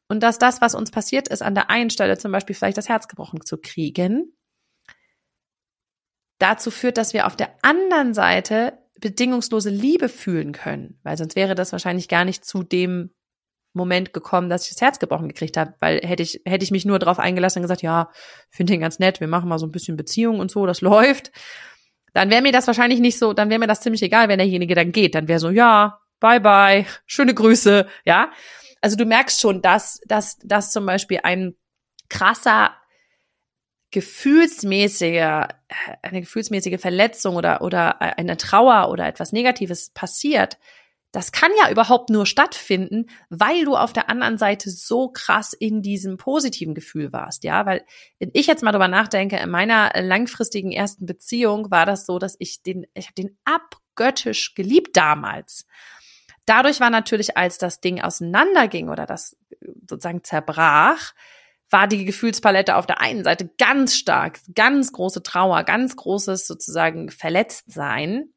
Und 0.09 0.23
dass 0.23 0.39
das, 0.39 0.61
was 0.61 0.75
uns 0.75 0.91
passiert 0.91 1.29
ist, 1.29 1.43
an 1.43 1.55
der 1.55 1.71
einen 1.71 1.91
Stelle 1.91 2.17
zum 2.19 2.33
Beispiel 2.33 2.55
vielleicht 2.55 2.79
das 2.79 2.89
Herz 2.89 3.09
gebrochen 3.09 3.45
zu 3.45 3.59
kriegen, 3.59 4.37
dazu 6.39 6.71
führt, 6.71 6.97
dass 6.97 7.13
wir 7.13 7.27
auf 7.27 7.37
der 7.37 7.55
anderen 7.63 8.15
Seite 8.15 8.79
bedingungslose 9.01 9.71
Liebe 9.71 10.09
fühlen 10.09 10.53
können, 10.53 10.99
weil 11.03 11.17
sonst 11.17 11.37
wäre 11.37 11.55
das 11.55 11.73
wahrscheinlich 11.73 12.09
gar 12.09 12.25
nicht 12.25 12.45
zu 12.45 12.63
dem 12.63 13.13
Moment 13.75 14.13
gekommen, 14.13 14.49
dass 14.49 14.65
ich 14.65 14.71
das 14.71 14.81
Herz 14.81 14.99
gebrochen 14.99 15.29
gekriegt 15.29 15.57
habe, 15.57 15.75
weil 15.81 16.01
hätte 16.01 16.23
ich 16.23 16.41
hätte 16.45 16.65
ich 16.65 16.71
mich 16.71 16.85
nur 16.85 16.99
darauf 16.99 17.19
eingelassen 17.19 17.59
und 17.59 17.65
gesagt, 17.65 17.83
ja, 17.83 18.11
finde 18.51 18.75
ihn 18.75 18.81
ganz 18.81 18.99
nett, 18.99 19.21
wir 19.21 19.29
machen 19.29 19.49
mal 19.49 19.59
so 19.59 19.67
ein 19.67 19.73
bisschen 19.73 19.97
Beziehung 19.97 20.39
und 20.41 20.51
so, 20.51 20.65
das 20.67 20.81
läuft, 20.81 21.33
dann 22.13 22.31
wäre 22.31 22.43
mir 22.43 22.53
das 22.53 22.67
wahrscheinlich 22.67 23.01
nicht 23.01 23.19
so, 23.19 23.33
dann 23.33 23.51
wäre 23.51 23.59
mir 23.59 23.67
das 23.67 23.81
ziemlich 23.81 24.03
egal, 24.03 24.29
wenn 24.29 24.39
derjenige 24.39 24.75
dann 24.75 24.93
geht, 24.93 25.15
dann 25.15 25.29
wäre 25.29 25.41
so, 25.41 25.51
ja, 25.51 26.01
bye 26.21 26.41
bye, 26.41 26.87
schöne 27.07 27.35
Grüße, 27.35 27.87
ja. 28.05 28.31
Also 28.81 28.97
du 28.97 29.05
merkst 29.05 29.41
schon, 29.41 29.63
dass 29.63 30.01
dass 30.07 30.39
dass 30.39 30.71
zum 30.71 30.87
Beispiel 30.87 31.21
ein 31.23 31.55
krasser 32.09 32.73
gefühlsmäßige, 33.95 35.15
äh, 35.15 35.47
eine 36.03 36.21
gefühlsmäßige 36.21 36.81
Verletzung 36.81 37.37
oder, 37.37 37.63
oder 37.63 38.03
eine 38.03 38.37
Trauer 38.37 38.91
oder 38.91 39.07
etwas 39.07 39.31
Negatives 39.31 39.91
passiert, 39.91 40.59
das 41.15 41.31
kann 41.31 41.53
ja 41.63 41.71
überhaupt 41.71 42.11
nur 42.11 42.27
stattfinden, 42.27 43.07
weil 43.31 43.65
du 43.65 43.77
auf 43.77 43.93
der 43.93 44.11
anderen 44.11 44.37
Seite 44.37 44.69
so 44.69 45.09
krass 45.09 45.53
in 45.53 45.81
diesem 45.81 46.17
positiven 46.17 46.75
Gefühl 46.75 47.13
warst, 47.13 47.45
ja, 47.45 47.65
weil 47.67 47.85
wenn 48.19 48.31
ich 48.33 48.49
jetzt 48.49 48.65
mal 48.65 48.73
drüber 48.73 48.89
nachdenke, 48.89 49.37
in 49.37 49.49
meiner 49.49 49.93
langfristigen 50.03 50.73
ersten 50.73 51.07
Beziehung 51.07 51.71
war 51.71 51.87
das 51.87 52.05
so, 52.05 52.19
dass 52.19 52.35
ich 52.41 52.63
den, 52.63 52.87
ich 52.95 53.07
habe 53.07 53.15
den 53.15 53.39
abgöttisch 53.45 54.55
geliebt 54.55 54.97
damals. 54.97 55.67
Dadurch 56.47 56.81
war 56.81 56.91
natürlich, 56.91 57.37
als 57.37 57.59
das 57.59 57.81
Ding 57.81 58.01
auseinanderging 58.01 58.89
oder 58.89 59.07
das 59.07 59.37
sozusagen 59.89 60.25
zerbrach, 60.25 61.15
war 61.71 61.87
die 61.87 62.05
Gefühlspalette 62.05 62.75
auf 62.75 62.87
der 62.87 63.01
einen 63.01 63.23
Seite 63.23 63.49
ganz 63.57 63.97
stark, 63.97 64.41
ganz 64.53 64.93
große 64.93 65.23
Trauer, 65.23 65.63
ganz 65.63 65.95
großes 65.95 66.49
sozusagen 66.49 67.11
Verletztsein. 67.11 68.34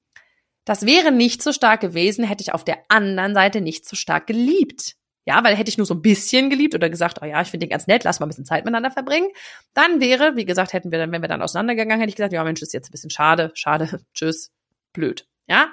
Das 0.67 0.86
wäre 0.86 1.13
nicht 1.13 1.41
so 1.41 1.53
stark 1.53 1.80
gewesen, 1.80 2.25
hätte 2.25 2.41
ich 2.41 2.53
auf 2.53 2.65
der 2.65 2.80
anderen 2.89 3.34
Seite 3.34 3.62
nicht 3.62 3.88
so 3.88 3.95
stark 3.95 4.27
geliebt. 4.27 4.97
Ja, 5.25 5.41
weil 5.41 5.56
hätte 5.56 5.69
ich 5.69 5.77
nur 5.77 5.88
so 5.88 5.93
ein 5.93 6.01
bisschen 6.01 6.49
geliebt 6.49 6.75
oder 6.75 6.89
gesagt, 6.89 7.19
oh 7.21 7.25
ja, 7.25 7.41
ich 7.41 7.47
finde 7.47 7.65
den 7.65 7.69
ganz 7.69 7.88
nett, 7.88 8.03
lass 8.03 8.19
mal 8.19 8.25
ein 8.25 8.30
bisschen 8.30 8.43
Zeit 8.43 8.65
miteinander 8.65 8.91
verbringen, 8.91 9.30
dann 9.73 10.01
wäre, 10.01 10.36
wie 10.36 10.43
gesagt, 10.43 10.73
hätten 10.73 10.91
wir 10.91 10.99
dann, 10.99 11.13
wenn 11.13 11.21
wir 11.21 11.30
dann 11.30 11.41
auseinandergegangen, 11.41 12.01
hätte 12.01 12.10
ich 12.10 12.17
gesagt, 12.17 12.34
ja, 12.34 12.43
Mensch, 12.43 12.62
ist 12.62 12.73
jetzt 12.73 12.89
ein 12.89 12.91
bisschen 12.91 13.10
schade, 13.10 13.51
schade, 13.53 14.01
tschüss, 14.13 14.51
blöd. 14.91 15.25
Ja, 15.47 15.69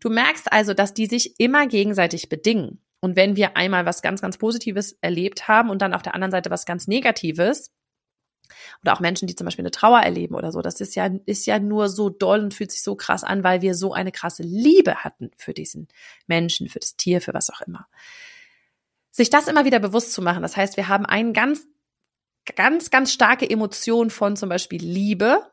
du 0.00 0.10
merkst 0.10 0.52
also, 0.52 0.74
dass 0.74 0.92
die 0.92 1.06
sich 1.06 1.38
immer 1.38 1.68
gegenseitig 1.68 2.28
bedingen. 2.28 2.82
Und 3.00 3.14
wenn 3.14 3.36
wir 3.36 3.56
einmal 3.56 3.86
was 3.86 4.02
ganz, 4.02 4.22
ganz 4.22 4.38
Positives 4.38 4.98
erlebt 5.00 5.46
haben 5.46 5.70
und 5.70 5.82
dann 5.82 5.94
auf 5.94 6.02
der 6.02 6.16
anderen 6.16 6.32
Seite 6.32 6.50
was 6.50 6.66
ganz 6.66 6.88
Negatives, 6.88 7.70
oder 8.82 8.94
auch 8.94 9.00
Menschen, 9.00 9.28
die 9.28 9.36
zum 9.36 9.44
Beispiel 9.44 9.62
eine 9.62 9.70
Trauer 9.70 10.00
erleben 10.00 10.34
oder 10.34 10.50
so. 10.50 10.60
Das 10.60 10.80
ist 10.80 10.94
ja, 10.96 11.08
ist 11.24 11.46
ja 11.46 11.58
nur 11.58 11.88
so 11.88 12.10
doll 12.10 12.40
und 12.40 12.54
fühlt 12.54 12.72
sich 12.72 12.82
so 12.82 12.96
krass 12.96 13.22
an, 13.22 13.44
weil 13.44 13.62
wir 13.62 13.74
so 13.74 13.92
eine 13.92 14.12
krasse 14.12 14.42
Liebe 14.42 14.96
hatten 14.96 15.30
für 15.36 15.54
diesen 15.54 15.88
Menschen, 16.26 16.68
für 16.68 16.80
das 16.80 16.96
Tier, 16.96 17.20
für 17.20 17.32
was 17.32 17.50
auch 17.50 17.60
immer. 17.60 17.86
Sich 19.12 19.30
das 19.30 19.46
immer 19.46 19.64
wieder 19.64 19.78
bewusst 19.78 20.12
zu 20.12 20.22
machen. 20.22 20.42
Das 20.42 20.56
heißt, 20.56 20.76
wir 20.76 20.88
haben 20.88 21.06
eine 21.06 21.32
ganz, 21.32 21.66
ganz, 22.56 22.90
ganz 22.90 23.12
starke 23.12 23.48
Emotion 23.48 24.10
von 24.10 24.36
zum 24.36 24.48
Beispiel 24.48 24.82
Liebe. 24.82 25.46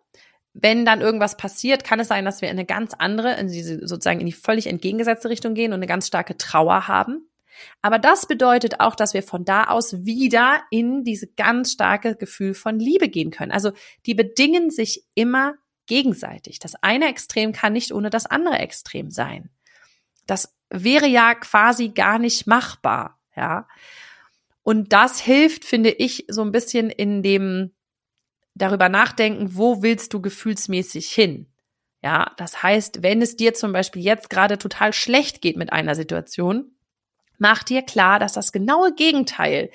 Wenn 0.53 0.83
dann 0.83 1.01
irgendwas 1.01 1.37
passiert, 1.37 1.83
kann 1.83 1.99
es 1.99 2.07
sein, 2.07 2.25
dass 2.25 2.41
wir 2.41 2.49
in 2.49 2.57
eine 2.57 2.65
ganz 2.65 2.95
andere, 2.97 3.35
in 3.35 3.47
diese, 3.47 3.87
sozusagen 3.87 4.19
in 4.19 4.25
die 4.25 4.31
völlig 4.31 4.65
entgegengesetzte 4.65 5.29
Richtung 5.29 5.53
gehen 5.53 5.71
und 5.71 5.77
eine 5.77 5.87
ganz 5.87 6.07
starke 6.07 6.35
Trauer 6.35 6.87
haben. 6.87 7.28
Aber 7.81 7.99
das 7.99 8.27
bedeutet 8.27 8.79
auch, 8.79 8.95
dass 8.95 9.13
wir 9.13 9.23
von 9.23 9.45
da 9.45 9.65
aus 9.65 10.05
wieder 10.05 10.61
in 10.71 11.03
diese 11.03 11.27
ganz 11.27 11.73
starke 11.73 12.15
Gefühl 12.15 12.53
von 12.53 12.79
Liebe 12.79 13.09
gehen 13.09 13.31
können. 13.31 13.51
Also 13.51 13.71
die 14.05 14.15
bedingen 14.15 14.69
sich 14.69 15.05
immer 15.15 15.55
gegenseitig. 15.85 16.59
Das 16.59 16.75
eine 16.75 17.09
Extrem 17.09 17.51
kann 17.51 17.73
nicht 17.73 17.91
ohne 17.91 18.09
das 18.09 18.25
andere 18.25 18.59
Extrem 18.59 19.09
sein. 19.09 19.49
Das 20.27 20.55
wäre 20.69 21.07
ja 21.07 21.33
quasi 21.35 21.89
gar 21.89 22.19
nicht 22.19 22.47
machbar, 22.47 23.19
ja. 23.35 23.67
Und 24.61 24.93
das 24.93 25.19
hilft, 25.19 25.65
finde 25.65 25.89
ich, 25.89 26.25
so 26.27 26.43
ein 26.43 26.51
bisschen 26.51 26.91
in 26.91 27.23
dem 27.23 27.71
darüber 28.53 28.87
nachdenken, 28.89 29.55
wo 29.55 29.81
willst 29.81 30.13
du 30.13 30.21
gefühlsmäßig 30.21 31.09
hin? 31.09 31.47
Ja, 32.03 32.33
das 32.37 32.61
heißt, 32.61 33.01
wenn 33.01 33.21
es 33.21 33.35
dir 33.35 33.53
zum 33.53 33.73
Beispiel 33.73 34.03
jetzt 34.03 34.29
gerade 34.29 34.57
total 34.57 34.93
schlecht 34.93 35.41
geht 35.41 35.57
mit 35.57 35.73
einer 35.73 35.95
Situation, 35.95 36.71
mach 37.39 37.63
dir 37.63 37.81
klar, 37.81 38.19
dass 38.19 38.33
das 38.33 38.51
genaue 38.51 38.93
Gegenteil 38.93 39.71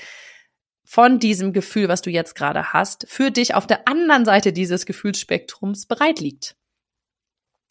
von 0.85 1.19
diesem 1.19 1.53
Gefühl, 1.53 1.89
was 1.89 2.03
du 2.03 2.11
jetzt 2.11 2.35
gerade 2.35 2.73
hast, 2.73 3.07
für 3.09 3.31
dich 3.31 3.55
auf 3.55 3.67
der 3.67 3.89
anderen 3.89 4.25
Seite 4.25 4.53
dieses 4.53 4.87
Gefühlsspektrums 4.87 5.87
bereit 5.87 6.21
liegt. 6.21 6.57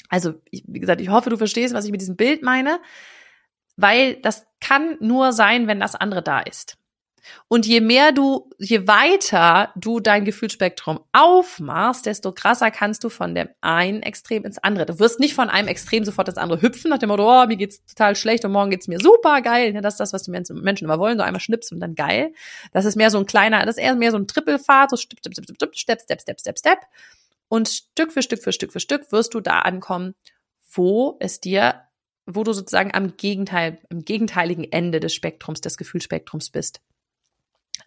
Also, 0.10 0.34
wie 0.52 0.80
gesagt, 0.80 1.02
ich 1.02 1.10
hoffe, 1.10 1.30
du 1.30 1.38
verstehst, 1.38 1.74
was 1.74 1.86
ich 1.86 1.92
mit 1.92 2.02
diesem 2.02 2.16
Bild 2.16 2.44
meine, 2.44 2.80
weil 3.78 4.16
das 4.16 4.46
kann 4.60 4.98
nur 5.00 5.32
sein, 5.32 5.68
wenn 5.68 5.80
das 5.80 5.96
andere 5.96 6.22
da 6.22 6.40
ist. 6.40 6.78
Und 7.48 7.66
je 7.66 7.82
mehr 7.82 8.12
du, 8.12 8.50
je 8.58 8.88
weiter 8.88 9.72
du 9.76 10.00
dein 10.00 10.26
Gefühlsspektrum 10.26 11.00
aufmachst, 11.12 12.06
desto 12.06 12.32
krasser 12.32 12.72
kannst 12.72 13.04
du 13.04 13.10
von 13.10 13.36
dem 13.36 13.50
einen 13.62 14.02
Extrem 14.02 14.46
ins 14.46 14.58
andere. 14.58 14.86
Du 14.86 15.00
wirst 15.00 15.20
nicht 15.20 15.34
von 15.34 15.50
einem 15.50 15.68
Extrem 15.68 16.04
sofort 16.04 16.30
ins 16.30 16.38
andere 16.38 16.62
hüpfen, 16.62 16.90
nach 16.90 16.98
dem 16.98 17.10
Motto, 17.10 17.24
oh, 17.24 17.46
mir 17.48 17.58
geht's 17.58 17.84
total 17.86 18.16
schlecht 18.16 18.46
und 18.46 18.52
morgen 18.52 18.70
geht's 18.70 18.88
mir 18.88 19.00
super 19.00 19.42
geil. 19.42 19.74
Das 19.74 19.96
ist 19.96 20.00
das, 20.00 20.14
was 20.14 20.24
die 20.24 20.32
Menschen 20.32 20.86
immer 20.86 21.00
wollen, 21.00 21.18
so 21.18 21.24
einmal 21.24 21.42
schnipsen 21.42 21.76
und 21.76 21.82
dann 21.82 21.96
geil. 21.96 22.34
Das 22.72 22.86
ist 22.86 22.96
mehr 22.96 23.10
so 23.10 23.20
ein 23.20 23.26
kleiner, 23.26 23.66
das 23.66 23.78
ist 23.78 23.84
eher 23.84 23.96
mehr 23.96 24.12
so 24.12 24.18
ein 24.18 24.28
Trippelfahrt, 24.28 24.90
so 24.90 24.98
Step, 24.98 25.20
Step, 25.20 25.34
Step, 25.34 25.76
Step, 25.76 26.02
Step, 26.02 26.22
Step, 26.22 26.40
Step, 26.40 26.60
Step. 26.60 26.80
Und 27.50 27.70
Stück 27.70 28.12
für 28.12 28.22
Stück 28.22 28.42
für 28.42 28.52
Stück 28.52 28.72
für 28.72 28.80
Stück 28.80 29.12
wirst 29.12 29.34
du 29.34 29.40
da 29.40 29.60
ankommen, 29.60 30.16
wo 30.72 31.18
es 31.20 31.40
dir 31.40 31.82
wo 32.26 32.46
du 32.46 32.54
sozusagen 32.54 32.94
am 32.94 33.18
Gegenteil, 33.18 33.80
am 33.92 34.06
gegenteiligen 34.06 34.72
Ende 34.72 35.02
des 35.02 35.14
Spektrums, 35.14 35.60
des 35.60 35.76
Gefühlsspektrums 35.76 36.52
bist 36.52 36.80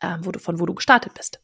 äh, 0.01 0.17
wo 0.21 0.33
du, 0.33 0.39
von 0.39 0.61
wo 0.61 0.67
du 0.67 0.75
gestartet 0.75 1.15
bist. 1.15 1.41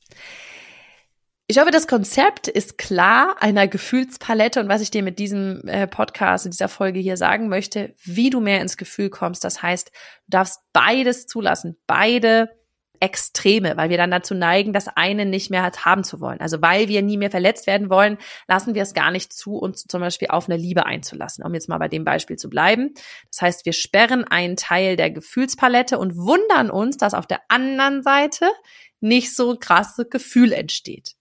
Ich 1.49 1.59
hoffe, 1.59 1.71
das 1.71 1.87
Konzept 1.87 2.49
ist 2.49 2.79
klar 2.79 3.37
einer 3.41 3.69
Gefühlspalette 3.69 4.61
und 4.61 4.69
was 4.69 4.81
ich 4.81 4.91
dir 4.91 5.03
mit 5.03 5.19
diesem 5.19 5.67
äh, 5.67 5.87
Podcast, 5.87 6.47
in 6.47 6.51
dieser 6.53 6.69
Folge 6.69 7.01
hier 7.01 7.17
sagen 7.17 7.49
möchte, 7.49 7.95
wie 8.05 8.31
du 8.31 8.41
mehr 8.41 8.61
ins 8.61 8.77
Gefühl 8.77 9.11
kommst. 9.11 9.45
Das 9.45 9.61
heißt, 9.61 9.89
du 9.89 10.31
darfst 10.31 10.61
beides 10.73 11.27
zulassen, 11.27 11.77
beide 11.87 12.49
Extreme, 13.03 13.77
weil 13.77 13.91
wir 13.91 13.97
dann 13.97 14.13
dazu 14.13 14.33
neigen, 14.33 14.73
das 14.73 14.87
eine 14.87 15.27
nicht 15.27 15.51
mehr 15.51 15.69
haben 15.85 16.05
zu 16.05 16.21
wollen. 16.21 16.41
Also 16.41 16.63
weil 16.63 16.87
wir 16.87 17.03
nie 17.03 17.17
mehr 17.17 17.33
verletzt 17.33 17.67
werden 17.67 17.91
wollen, 17.91 18.17
lassen 18.47 18.75
wir 18.77 18.83
es 18.83 18.95
gar 18.95 19.11
nicht 19.11 19.33
zu, 19.33 19.57
uns 19.57 19.83
zum 19.83 20.01
Beispiel 20.01 20.29
auf 20.29 20.49
eine 20.49 20.57
Liebe 20.57 20.87
einzulassen, 20.87 21.45
um 21.45 21.53
jetzt 21.53 21.69
mal 21.69 21.79
bei 21.79 21.89
dem 21.89 22.05
Beispiel 22.05 22.37
zu 22.37 22.49
bleiben. 22.49 22.95
Das 23.29 23.43
heißt, 23.43 23.67
wir 23.67 23.73
sperren 23.73 24.23
einen 24.23 24.57
Teil 24.57 24.95
der 24.95 25.11
Gefühlspalette 25.11 25.99
und 25.99 26.17
wundern 26.17 26.71
uns, 26.71 26.97
dass 26.97 27.13
auf 27.13 27.27
der 27.27 27.41
anderen 27.49 28.05
Seite 28.05 28.49
nicht 29.01 29.35
so 29.35 29.57
krasse 29.59 30.07
Gefühl 30.07 30.53
entsteht. 30.53 31.17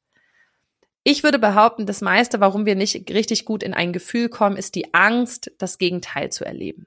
Ich 1.03 1.23
würde 1.23 1.39
behaupten, 1.39 1.87
das 1.87 2.01
meiste, 2.01 2.39
warum 2.41 2.67
wir 2.67 2.75
nicht 2.75 3.09
richtig 3.09 3.45
gut 3.45 3.63
in 3.63 3.73
ein 3.73 3.91
Gefühl 3.91 4.29
kommen, 4.29 4.55
ist 4.55 4.75
die 4.75 4.93
Angst, 4.93 5.51
das 5.57 5.79
Gegenteil 5.79 6.31
zu 6.31 6.45
erleben. 6.45 6.85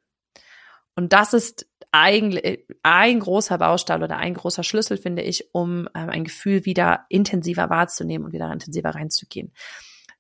Und 0.94 1.12
das 1.12 1.32
ist 1.32 1.66
eigentlich 1.94 2.66
ein 2.82 3.20
großer 3.20 3.56
Baustein 3.56 4.02
oder 4.02 4.16
ein 4.16 4.34
großer 4.34 4.64
Schlüssel, 4.64 4.96
finde 4.96 5.22
ich, 5.22 5.54
um 5.54 5.88
ähm, 5.94 6.10
ein 6.10 6.24
Gefühl 6.24 6.64
wieder 6.64 7.06
intensiver 7.08 7.70
wahrzunehmen 7.70 8.26
und 8.26 8.32
wieder 8.32 8.52
intensiver 8.52 8.90
reinzugehen. 8.90 9.52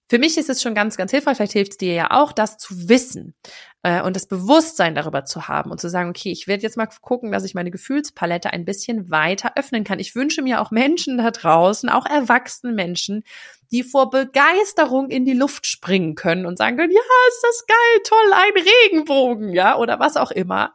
Für 0.08 0.20
mich 0.20 0.38
ist 0.38 0.50
es 0.50 0.62
schon 0.62 0.74
ganz, 0.74 0.96
ganz 0.96 1.10
hilfreich, 1.10 1.36
vielleicht 1.36 1.54
hilft 1.54 1.72
es 1.72 1.78
dir 1.78 1.94
ja 1.94 2.10
auch, 2.12 2.30
das 2.30 2.58
zu 2.58 2.88
wissen 2.88 3.34
äh, 3.82 4.02
und 4.02 4.14
das 4.14 4.28
Bewusstsein 4.28 4.94
darüber 4.94 5.24
zu 5.24 5.48
haben 5.48 5.72
und 5.72 5.80
zu 5.80 5.88
sagen, 5.88 6.10
okay, 6.10 6.30
ich 6.30 6.46
werde 6.46 6.62
jetzt 6.62 6.76
mal 6.76 6.86
gucken, 7.00 7.32
dass 7.32 7.42
ich 7.42 7.54
meine 7.54 7.72
Gefühlspalette 7.72 8.52
ein 8.52 8.64
bisschen 8.64 9.10
weiter 9.10 9.54
öffnen 9.56 9.82
kann. 9.82 9.98
Ich 9.98 10.14
wünsche 10.14 10.42
mir 10.42 10.60
auch 10.60 10.70
Menschen 10.70 11.18
da 11.18 11.32
draußen, 11.32 11.88
auch 11.88 12.06
erwachsene 12.06 12.72
Menschen, 12.72 13.24
die 13.72 13.82
vor 13.82 14.10
Begeisterung 14.10 15.10
in 15.10 15.24
die 15.24 15.32
Luft 15.32 15.66
springen 15.66 16.14
können 16.14 16.46
und 16.46 16.58
sagen 16.58 16.76
können, 16.76 16.92
ja, 16.92 17.00
ist 17.28 17.42
das 17.42 17.66
geil, 17.66 18.02
toll, 18.04 18.32
ein 18.32 18.62
Regenbogen, 18.92 19.52
ja, 19.52 19.76
oder 19.76 19.98
was 19.98 20.16
auch 20.16 20.30
immer 20.30 20.72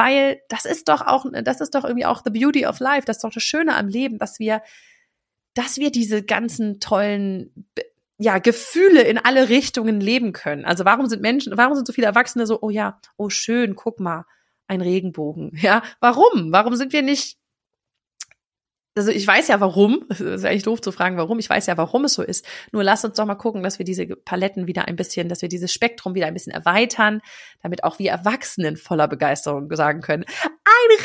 weil 0.00 0.40
das 0.48 0.64
ist 0.64 0.88
doch 0.88 1.02
auch, 1.02 1.26
das 1.44 1.60
ist 1.60 1.74
doch 1.74 1.84
irgendwie 1.84 2.06
auch 2.06 2.22
the 2.24 2.30
beauty 2.30 2.64
of 2.64 2.80
life, 2.80 3.04
das 3.04 3.18
ist 3.18 3.24
doch 3.24 3.32
das 3.32 3.42
Schöne 3.42 3.76
am 3.76 3.86
Leben, 3.86 4.18
dass 4.18 4.38
wir, 4.38 4.62
dass 5.52 5.76
wir 5.76 5.90
diese 5.90 6.22
ganzen 6.22 6.80
tollen, 6.80 7.68
ja, 8.16 8.38
Gefühle 8.38 9.02
in 9.02 9.18
alle 9.18 9.50
Richtungen 9.50 10.00
leben 10.00 10.32
können. 10.32 10.64
Also 10.64 10.86
warum 10.86 11.04
sind 11.04 11.20
Menschen, 11.20 11.54
warum 11.58 11.74
sind 11.74 11.86
so 11.86 11.92
viele 11.92 12.06
Erwachsene 12.06 12.46
so, 12.46 12.62
oh 12.62 12.70
ja, 12.70 12.98
oh 13.18 13.28
schön, 13.28 13.76
guck 13.76 14.00
mal, 14.00 14.24
ein 14.66 14.80
Regenbogen, 14.80 15.52
ja, 15.60 15.82
warum? 16.00 16.50
Warum 16.50 16.76
sind 16.76 16.94
wir 16.94 17.02
nicht 17.02 17.36
also 18.96 19.10
ich 19.10 19.26
weiß 19.26 19.48
ja 19.48 19.60
warum, 19.60 20.04
es 20.08 20.20
ist 20.20 20.44
eigentlich 20.44 20.64
doof 20.64 20.80
zu 20.80 20.92
fragen, 20.92 21.16
warum, 21.16 21.38
ich 21.38 21.48
weiß 21.48 21.66
ja, 21.66 21.76
warum 21.76 22.04
es 22.04 22.14
so 22.14 22.22
ist. 22.22 22.46
Nur 22.72 22.84
lass 22.84 23.04
uns 23.04 23.16
doch 23.16 23.26
mal 23.26 23.34
gucken, 23.34 23.62
dass 23.62 23.78
wir 23.78 23.84
diese 23.84 24.06
Paletten 24.06 24.66
wieder 24.66 24.86
ein 24.88 24.96
bisschen, 24.96 25.28
dass 25.28 25.42
wir 25.42 25.48
dieses 25.48 25.72
Spektrum 25.72 26.14
wieder 26.14 26.26
ein 26.26 26.34
bisschen 26.34 26.52
erweitern, 26.52 27.20
damit 27.62 27.84
auch 27.84 27.98
wir 27.98 28.10
Erwachsenen 28.10 28.76
voller 28.76 29.08
Begeisterung 29.08 29.68
sagen 29.74 30.00
können, 30.00 30.24
ein 30.24 30.98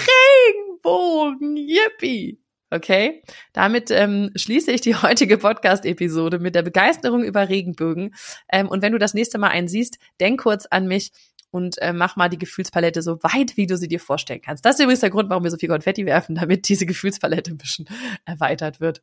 Regenbogen, 0.54 1.58
yippie! 1.58 2.40
Okay, 2.72 3.22
damit 3.54 3.92
ähm, 3.92 4.32
schließe 4.36 4.72
ich 4.72 4.82
die 4.82 4.96
heutige 4.96 5.38
Podcast-Episode 5.38 6.40
mit 6.40 6.56
der 6.56 6.64
Begeisterung 6.64 7.24
über 7.24 7.48
Regenbögen. 7.48 8.16
Ähm, 8.52 8.68
und 8.68 8.82
wenn 8.82 8.92
du 8.92 8.98
das 8.98 9.14
nächste 9.14 9.38
Mal 9.38 9.50
einen 9.50 9.68
siehst, 9.68 10.00
denk 10.20 10.42
kurz 10.42 10.66
an 10.66 10.88
mich 10.88 11.12
und 11.52 11.82
äh, 11.82 11.94
mach 11.94 12.16
mal 12.16 12.30
die 12.30 12.38
Gefühlspalette 12.38 13.02
so 13.02 13.22
weit, 13.24 13.58
wie 13.58 13.68
du 13.68 13.78
sie 13.78 13.88
dir 13.88 14.00
vorstellen 14.00 14.42
kannst. 14.42 14.66
Das 14.66 14.76
ist 14.76 14.82
übrigens 14.82 15.02
der 15.02 15.10
Grund, 15.10 15.30
warum 15.30 15.44
wir 15.44 15.52
so 15.52 15.58
viel 15.58 15.70
Konfetti 15.70 16.06
werfen, 16.06 16.36
damit 16.36 16.68
diese 16.68 16.86
Gefühlspalette 16.86 17.52
ein 17.52 17.58
bisschen 17.58 17.88
erweitert 18.26 18.80
wird. 18.80 19.02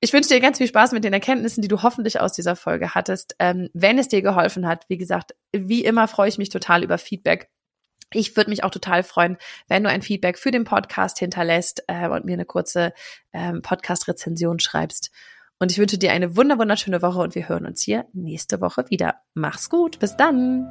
Ich 0.00 0.12
wünsche 0.12 0.28
dir 0.28 0.40
ganz 0.40 0.58
viel 0.58 0.66
Spaß 0.66 0.92
mit 0.92 1.04
den 1.04 1.14
Erkenntnissen, 1.14 1.62
die 1.62 1.68
du 1.68 1.82
hoffentlich 1.82 2.20
aus 2.20 2.32
dieser 2.32 2.56
Folge 2.56 2.94
hattest. 2.94 3.36
Ähm, 3.38 3.70
wenn 3.72 3.98
es 3.98 4.08
dir 4.08 4.20
geholfen 4.20 4.66
hat, 4.66 4.84
wie 4.88 4.98
gesagt, 4.98 5.34
wie 5.52 5.84
immer 5.84 6.08
freue 6.08 6.28
ich 6.28 6.36
mich 6.36 6.50
total 6.50 6.84
über 6.84 6.98
Feedback. 6.98 7.48
Ich 8.12 8.36
würde 8.36 8.50
mich 8.50 8.64
auch 8.64 8.70
total 8.70 9.02
freuen, 9.02 9.38
wenn 9.66 9.82
du 9.82 9.88
ein 9.88 10.02
Feedback 10.02 10.38
für 10.38 10.50
den 10.50 10.64
Podcast 10.64 11.18
hinterlässt 11.18 11.84
äh, 11.88 12.08
und 12.08 12.24
mir 12.26 12.34
eine 12.34 12.44
kurze 12.44 12.92
ähm, 13.32 13.62
Podcast-Rezension 13.62 14.60
schreibst. 14.60 15.10
Und 15.58 15.72
ich 15.72 15.78
wünsche 15.78 15.98
dir 15.98 16.12
eine 16.12 16.36
wunder 16.36 16.58
wunderschöne 16.58 17.00
Woche 17.00 17.20
und 17.20 17.34
wir 17.34 17.48
hören 17.48 17.64
uns 17.64 17.80
hier 17.80 18.06
nächste 18.12 18.60
Woche 18.60 18.84
wieder. 18.90 19.16
Mach's 19.34 19.70
gut, 19.70 19.98
bis 20.00 20.16
dann. 20.16 20.70